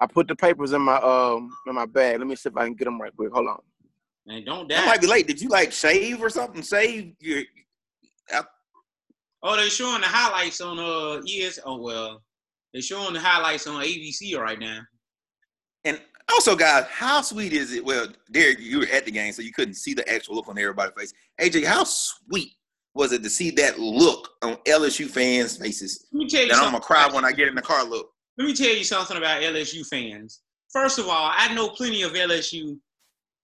[0.00, 2.18] I put the papers in my um in my bag.
[2.18, 3.32] Let me see if I can get them right quick.
[3.32, 3.60] Hold on.
[4.30, 4.86] And don't die.
[4.86, 5.26] might be late.
[5.26, 6.62] Did you like shave or something?
[6.62, 7.42] Shave your
[9.42, 11.58] Oh, they're showing the highlights on uh ES.
[11.64, 12.22] Oh well,
[12.72, 14.80] they're showing the highlights on ABC right now.
[15.84, 17.84] And also, guys, how sweet is it?
[17.84, 20.58] Well, Derek, you were at the game, so you couldn't see the actual look on
[20.58, 21.12] everybody's face.
[21.40, 22.52] AJ, how sweet
[22.94, 26.06] was it to see that look on LSU fans' faces?
[26.12, 27.82] Let me tell you That I'm gonna cry when I get in the car.
[27.84, 30.42] Look, Let me tell you something about LSU fans.
[30.70, 32.78] First of all, I know plenty of LSU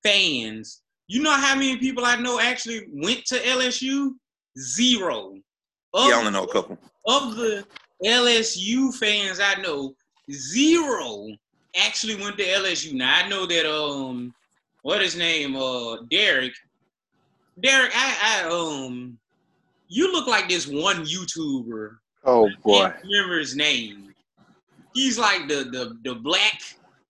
[0.03, 0.83] fans.
[1.09, 4.11] You know how many people I know actually went to LSU?
[4.59, 5.35] Zero.
[5.95, 6.79] Of, yeah, I only know a couple.
[7.07, 7.65] of the
[8.05, 9.95] LSU fans I know,
[10.31, 11.29] zero
[11.77, 12.93] actually went to LSU.
[12.95, 14.35] Now I know that um
[14.83, 15.57] what his name?
[15.57, 16.53] Uh Derek.
[17.63, 19.19] Derek, I, I um
[19.89, 22.81] you look like this one YouTuber Oh boy.
[22.89, 24.13] can't remember his name.
[24.95, 26.61] He's like the the the black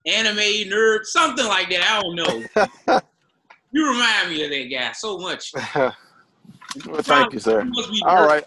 [0.07, 1.83] anime nerd, something like that.
[1.83, 3.01] I don't know.
[3.73, 5.53] you remind me of that guy so much.
[5.75, 5.92] well,
[7.01, 7.64] thank you, sir.
[7.64, 8.45] Must All right.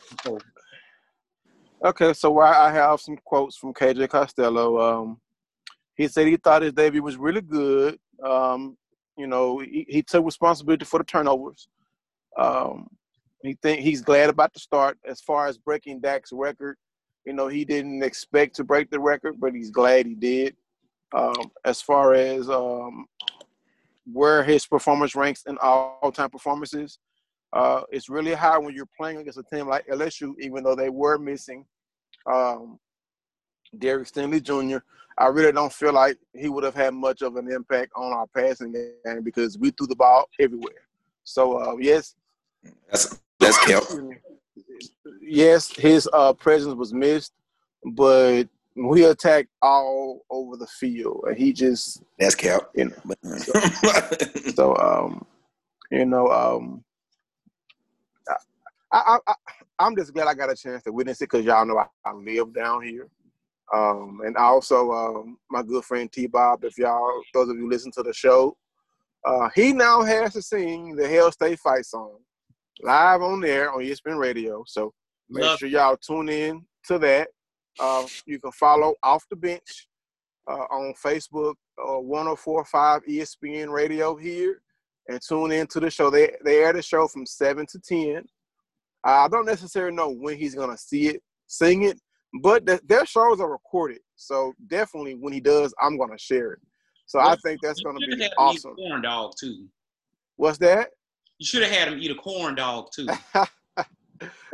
[1.84, 4.80] Okay, so I I have some quotes from KJ Costello.
[4.80, 5.22] Um,
[5.95, 8.00] he said he thought his debut was really good.
[8.24, 8.78] Um,
[9.17, 11.67] you know, he, he took responsibility for the turnovers.
[12.38, 12.88] Um,
[13.43, 14.98] he think he's glad about the start.
[15.06, 16.78] As far as breaking Dak's record,
[17.26, 20.56] you know, he didn't expect to break the record, but he's glad he did.
[21.13, 23.08] Um, as far as um,
[24.12, 27.00] where his performance ranks in all-time performances,
[27.54, 30.89] uh, it's really high when you're playing against a team like LSU, even though they
[30.89, 31.65] were missing
[32.32, 32.80] um,
[33.78, 34.80] Derek Stingley Jr.
[35.17, 38.28] I really don't feel like he would have had much of an impact on our
[38.28, 40.88] passing game because we threw the ball everywhere.
[41.24, 42.15] So uh, yes,
[42.89, 43.93] That's that's kept.
[45.22, 47.34] yes, his uh, presence was missed,
[47.93, 48.45] but
[48.88, 52.76] we attacked all over the field, and he just That's kept.
[52.78, 53.32] you know.
[54.56, 55.26] So um,
[55.92, 56.84] you know, um,
[58.92, 59.34] I, I, I
[59.80, 62.13] I'm just glad I got a chance to witness it because y'all know I, I
[62.13, 63.08] live down here.
[63.74, 67.92] Um, and also um, my good friend T Bob, if y'all those of you listen
[67.94, 68.58] to the show,
[69.26, 72.18] uh, he now has to sing the Hail State Fight song
[72.82, 74.63] live on there on ESPN Radio.
[74.65, 74.94] So
[75.30, 77.30] make Love sure y'all tune in to that.
[77.80, 79.88] Uh, you can follow Off the Bench
[80.50, 84.62] uh, on Facebook, uh, 1045 ESPN Radio here,
[85.08, 86.10] and tune in to the show.
[86.10, 88.24] They, they air the show from 7 to 10.
[89.04, 92.00] I don't necessarily know when he's going to see it, sing it,
[92.42, 94.00] but th- their shows are recorded.
[94.15, 96.60] So definitely when he does, I'm going to share it.
[97.06, 98.76] So I think that's going to be have had him awesome.
[98.76, 99.68] Corn dog too.
[100.36, 100.89] What's that?
[101.39, 103.08] You should have had him eat a corn dog too.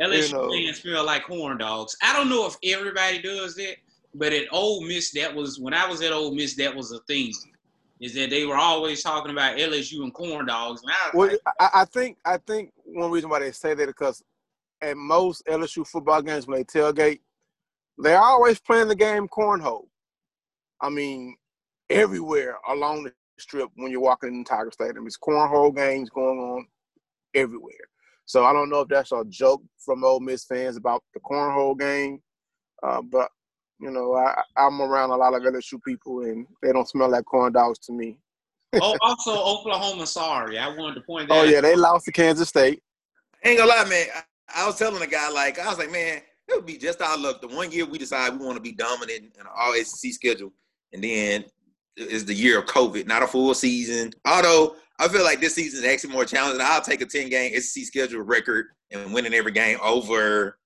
[0.00, 0.50] LSU know.
[0.50, 1.96] fans feel like corn dogs.
[2.02, 3.76] I don't know if everybody does that,
[4.14, 7.00] but at Ole Miss, that was when I was at Ole Miss, that was a
[7.00, 7.32] thing.
[7.98, 11.40] Is that they were always talking about LSU and corn dogs, and I Well, like,
[11.58, 14.22] I, I think I think one reason why they say that is because
[14.82, 17.20] at most LSU football games when they tailgate,
[17.96, 19.86] they're always playing the game cornhole.
[20.80, 21.36] I mean,
[21.88, 26.66] everywhere along the strip when you're walking in Tiger Stadium, it's cornhole games going on
[27.34, 27.72] everywhere.
[28.26, 31.78] So I don't know if that's a joke from Ole Miss fans about the cornhole
[31.78, 32.20] game,
[32.82, 33.30] uh, but
[33.80, 37.24] you know, I, I'm around a lot of LSU people and they don't smell like
[37.24, 38.18] corn dogs to me.
[38.80, 40.06] oh, also Oklahoma.
[40.06, 41.34] Sorry, I wanted to point that.
[41.34, 42.82] Oh yeah, they lost to Kansas State.
[43.44, 44.06] ain't gonna lie, man.
[44.14, 47.00] I, I was telling a guy like I was like, man, it would be just
[47.00, 47.40] our luck.
[47.40, 50.52] The one year we decide we want to be dominant in all SEC schedule,
[50.92, 51.44] and then
[51.96, 54.12] is the year of COVID, not a full season.
[54.24, 56.60] Although I feel like this season is actually more challenging.
[56.64, 60.58] I'll take a 10 game SEC schedule record and winning every game over,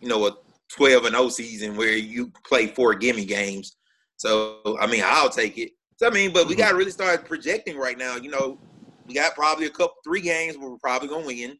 [0.00, 0.36] you know, a
[0.70, 3.76] 12 and 0 season where you play four gimme games.
[4.16, 5.72] So I mean, I'll take it.
[5.96, 6.58] So I mean, but we Mhm.
[6.58, 8.16] got to really start projecting right now.
[8.16, 8.60] You know,
[9.06, 11.58] we got probably a couple, three games where we're probably gonna win,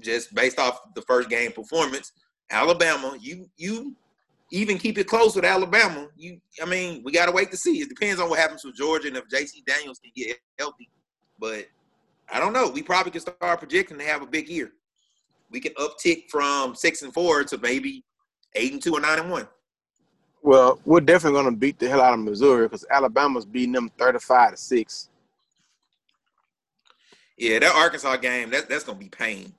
[0.00, 2.12] just based off the first game performance.
[2.50, 3.96] Alabama, you you
[4.50, 6.08] even keep it close with Alabama.
[6.16, 7.82] You, I mean, we got to wait to see.
[7.82, 9.62] It depends on what happens with Georgia and if J.T.
[9.66, 10.88] Daniels can get healthy.
[11.38, 11.66] But
[12.32, 12.68] I don't know.
[12.68, 14.72] We probably can start projecting to have a big year.
[15.50, 18.04] We can uptick from six and four to maybe
[18.54, 19.48] eight and two or nine and one.
[20.42, 23.90] Well, we're definitely going to beat the hell out of Missouri because Alabama's beating them
[23.98, 25.08] 35 to 6.
[27.38, 29.52] Yeah, that Arkansas game, that, that's gonna be pain.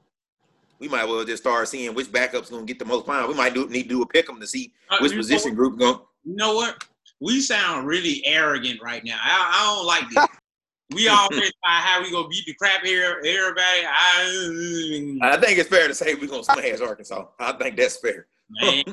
[0.79, 3.27] We might well just start seeing which backup's gonna get the most points.
[3.27, 5.21] We might do need to do a pick 'em to see Uh, which you know
[5.21, 5.55] position what?
[5.55, 5.99] group going.
[6.25, 6.83] You know what?
[7.21, 9.17] we sound really arrogant right now.
[9.21, 10.38] I, I don't like this.
[10.93, 13.85] We always how we gonna beat the crap here, everybody.
[13.85, 17.25] I, I think it's fair to say we're gonna smash Arkansas.
[17.39, 18.27] I think that's fair.
[18.49, 18.83] Man,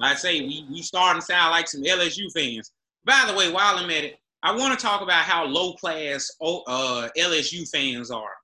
[0.00, 2.72] I say we we starting to sound like some LSU fans.
[3.04, 6.30] By the way, while I'm at it, I want to talk about how low class
[6.40, 8.34] uh, LSU fans are.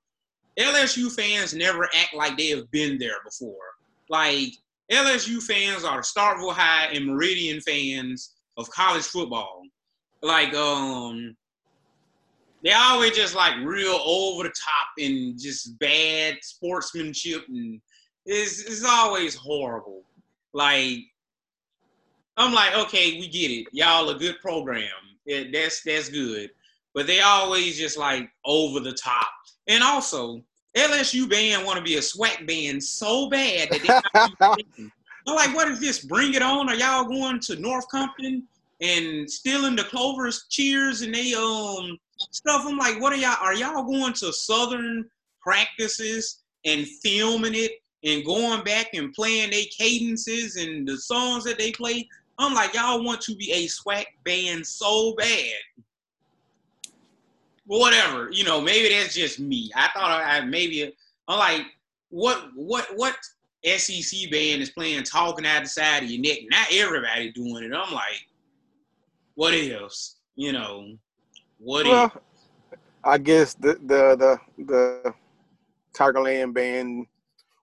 [0.57, 3.55] LSU fans never act like they have been there before.
[4.09, 4.49] Like
[4.91, 9.58] LSU fans are Starkville High and Meridian fans of college football.
[10.21, 11.35] Like um
[12.63, 17.79] they always just like real over the top and just bad sportsmanship and
[18.25, 20.03] it's it's always horrible.
[20.53, 20.99] Like
[22.37, 23.67] I'm like, okay, we get it.
[23.73, 24.89] Y'all a good program.
[25.25, 26.49] Yeah, that's that's good.
[26.93, 29.29] But they always just like over the top.
[29.67, 30.41] And also,
[30.75, 34.89] LSU band want to be a SWAC band so bad that they
[35.27, 35.99] I'm like, what is this?
[35.99, 36.69] Bring it on.
[36.69, 38.47] Are y'all going to North Compton
[38.81, 41.97] and stealing the Clovers cheers and they um
[42.31, 42.63] stuff?
[42.65, 45.09] I'm like, what are y'all are y'all going to southern
[45.41, 47.71] practices and filming it
[48.03, 52.07] and going back and playing their cadences and the songs that they play?
[52.37, 55.53] I'm like, y'all want to be a SWAC band so bad.
[57.65, 59.69] Whatever, you know, maybe that's just me.
[59.75, 60.91] I thought I maybe
[61.27, 61.65] I'm like,
[62.09, 63.15] what what what
[63.65, 66.39] SEC band is playing talking out the side of your neck.
[66.49, 67.73] Not everybody doing it.
[67.73, 68.25] I'm like,
[69.39, 70.17] what else?
[70.35, 70.97] You know,
[71.59, 72.11] what well,
[73.05, 75.13] I guess the the the the
[75.95, 77.05] Tigerland band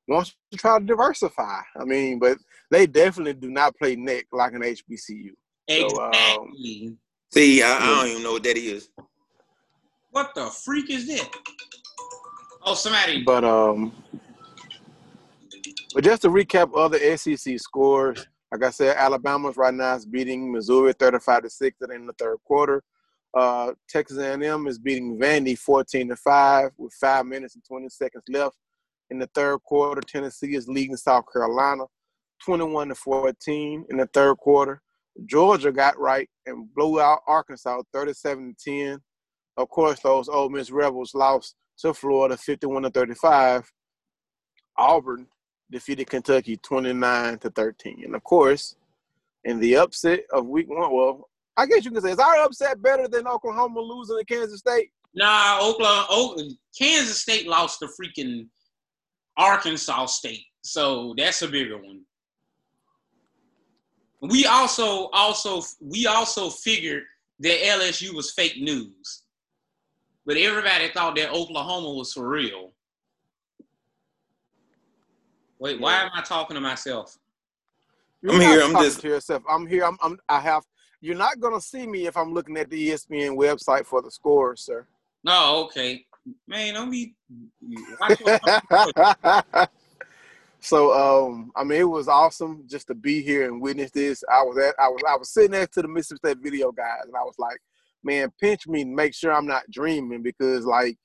[0.08, 1.60] wants to try to diversify.
[1.78, 2.38] I mean, but
[2.70, 5.32] they definitely do not play neck like an HBCU.
[5.68, 5.90] Exactly.
[5.94, 6.98] So, um,
[7.34, 8.88] See, I, I, don't even know what that is.
[10.12, 11.28] What the freak is that?
[12.64, 13.22] Oh, somebody.
[13.22, 13.92] But um,
[15.92, 20.52] but just to recap other SEC scores, like I said, Alabama's right now is beating
[20.52, 22.82] Missouri 35 to six in the third quarter.
[23.36, 28.24] Uh, Texas A&M is beating Vandy 14 to five with five minutes and 20 seconds
[28.28, 28.56] left
[29.10, 30.00] in the third quarter.
[30.00, 31.84] Tennessee is leading South Carolina
[32.44, 34.80] 21 to 14 in the third quarter.
[35.26, 38.98] Georgia got right and blew out Arkansas 37 to 10.
[39.56, 43.70] Of course, those Ole Miss Rebels lost to Florida 51 to 35.
[44.78, 45.26] Auburn
[45.70, 48.02] defeated Kentucky 29 to 13.
[48.04, 48.76] And of course,
[49.44, 52.82] in the upset of week one, well, I guess you can say, is our upset
[52.82, 54.90] better than Oklahoma losing to Kansas State?
[55.14, 58.48] Nah, Oklahoma, Kansas State lost to freaking
[59.38, 60.44] Arkansas State.
[60.62, 62.02] So that's a bigger one.
[64.20, 67.04] We also also we also figured
[67.40, 69.22] that LSU was fake news.
[70.24, 72.72] But everybody thought that Oklahoma was for real.
[75.58, 77.18] Wait, why am I talking to myself?
[78.22, 78.62] You're I'm here.
[78.62, 79.42] I'm just to yourself.
[79.48, 79.84] I'm here.
[79.84, 80.18] I'm, I'm.
[80.28, 80.62] I have.
[81.00, 84.62] You're not gonna see me if I'm looking at the ESPN website for the scores,
[84.62, 84.86] sir.
[85.24, 86.04] No, okay,
[86.46, 86.74] man.
[86.74, 87.14] Don't be.
[90.60, 94.24] so, um, I mean, it was awesome just to be here and witness this.
[94.30, 94.74] I was at.
[94.78, 95.02] I was.
[95.08, 97.58] I was sitting next to the Mississippi State video guys, and I was like,
[98.02, 100.98] man, pinch me and make sure I'm not dreaming because, like,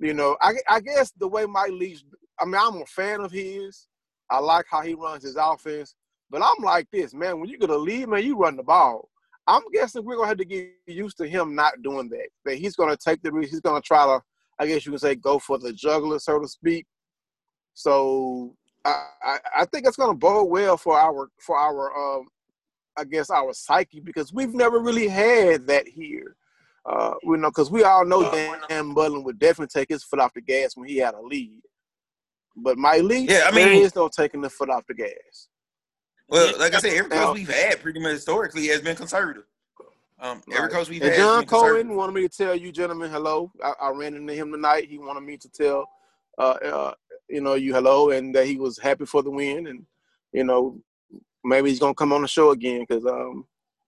[0.00, 2.04] you know, I, I guess the way Mike Leach
[2.40, 3.86] I mean, I'm a fan of his.
[4.30, 5.94] I like how he runs his offense.
[6.30, 7.40] But I'm like this, man.
[7.40, 9.08] When you get a lead, man, you run the ball.
[9.46, 12.28] I'm guessing we're gonna have to get used to him not doing that.
[12.44, 14.22] That he's gonna take the he's gonna try to,
[14.58, 16.86] I guess you could say, go for the juggler, so to speak.
[17.74, 22.28] So I, I, I think it's gonna bode well for our for our um
[22.96, 26.36] I guess our psyche because we've never really had that here.
[26.86, 28.30] Uh, you know, because we all know
[28.68, 31.60] Dan Mullen would definitely take his foot off the gas when he had a lead.
[32.56, 35.48] But Mike Leach, yeah, I mean, there is no taking the foot off the gas.
[36.28, 39.44] Well, like I said, every coach we've had pretty much historically has been conservative.
[40.20, 40.72] Um, every right.
[40.72, 41.18] coach we've and had.
[41.18, 43.50] John Cohen wanted me to tell you, gentlemen, hello.
[43.64, 44.88] I, I, ran into him tonight.
[44.88, 45.88] He wanted me to tell,
[46.38, 46.94] uh, uh,
[47.28, 49.86] you know, you hello, and that he was happy for the win, and
[50.32, 50.78] you know,
[51.42, 53.46] maybe he's gonna come on the show again because um.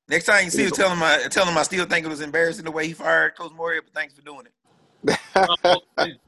[0.09, 2.21] Next time you see him, tell him I tell him I still think it was
[2.21, 6.17] embarrassing the way he fired Coach Moorhead, but thanks for doing it.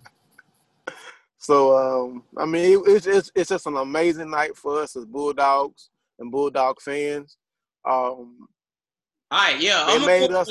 [1.44, 5.90] So um, I mean, it's, it's it's just an amazing night for us as Bulldogs
[6.18, 7.36] and Bulldog fans.
[7.84, 8.48] Um,
[9.30, 10.50] all right, yeah, they I'm made us.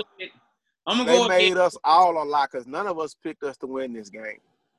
[0.86, 3.58] I'm gonna they go made us all a lot because none of us picked us
[3.58, 4.38] to win this game.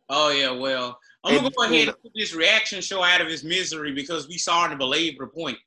[0.09, 3.43] Oh yeah, well, I'm gonna go ahead and put this reaction show out of his
[3.43, 5.59] misery because we saw to belabor the point.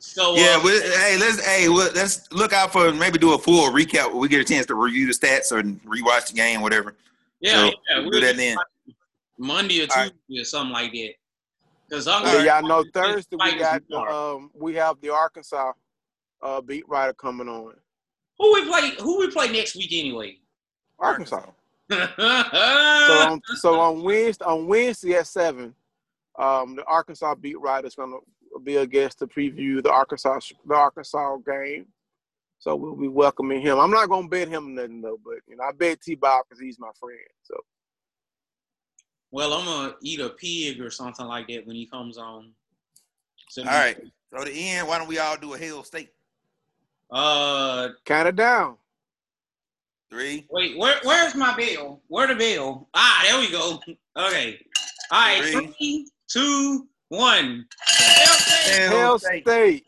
[0.00, 4.08] So yeah, uh, hey, let's hey, let's look out for maybe do a full recap
[4.10, 6.96] when we get a chance to review the stats or rewatch the game, whatever.
[7.40, 8.56] Yeah, so yeah, we'll do that then.
[9.42, 10.40] Monday or Tuesday right.
[10.40, 11.14] or something like that.
[11.88, 15.72] Because I'm Yeah, gonna y'all know Thursday we got the, um we have the Arkansas
[16.40, 17.74] uh beat writer coming on.
[18.38, 18.92] who we play.
[19.00, 20.38] Who we play next week anyway?
[20.98, 21.44] Arkansas.
[21.90, 21.96] So
[23.06, 25.74] so on so on Wednesday on Wednesday at seven,
[26.38, 28.18] um the Arkansas beat writer is gonna
[28.62, 31.86] be a guest to preview the Arkansas the Arkansas game.
[32.60, 33.80] So we'll be welcoming him.
[33.80, 36.62] I'm not gonna bet him nothing though, but you know I bet T Bob because
[36.62, 37.18] he's my friend.
[37.42, 37.56] So
[39.32, 42.52] well, I'm gonna eat a pig or something like that when he comes on.
[43.48, 43.98] So, All right.
[44.34, 46.10] So the end, why don't we all do a Hail State?
[47.10, 48.76] Uh, count it down.
[50.10, 50.46] Three.
[50.50, 52.02] wait, where where's my bell?
[52.08, 52.88] Where the bell?
[52.94, 53.80] Ah, there we go.
[54.16, 54.58] Okay.
[55.10, 55.66] All right, Three.
[55.78, 57.66] three, two, one.
[57.88, 58.88] Hail State.
[58.88, 59.86] Hail State.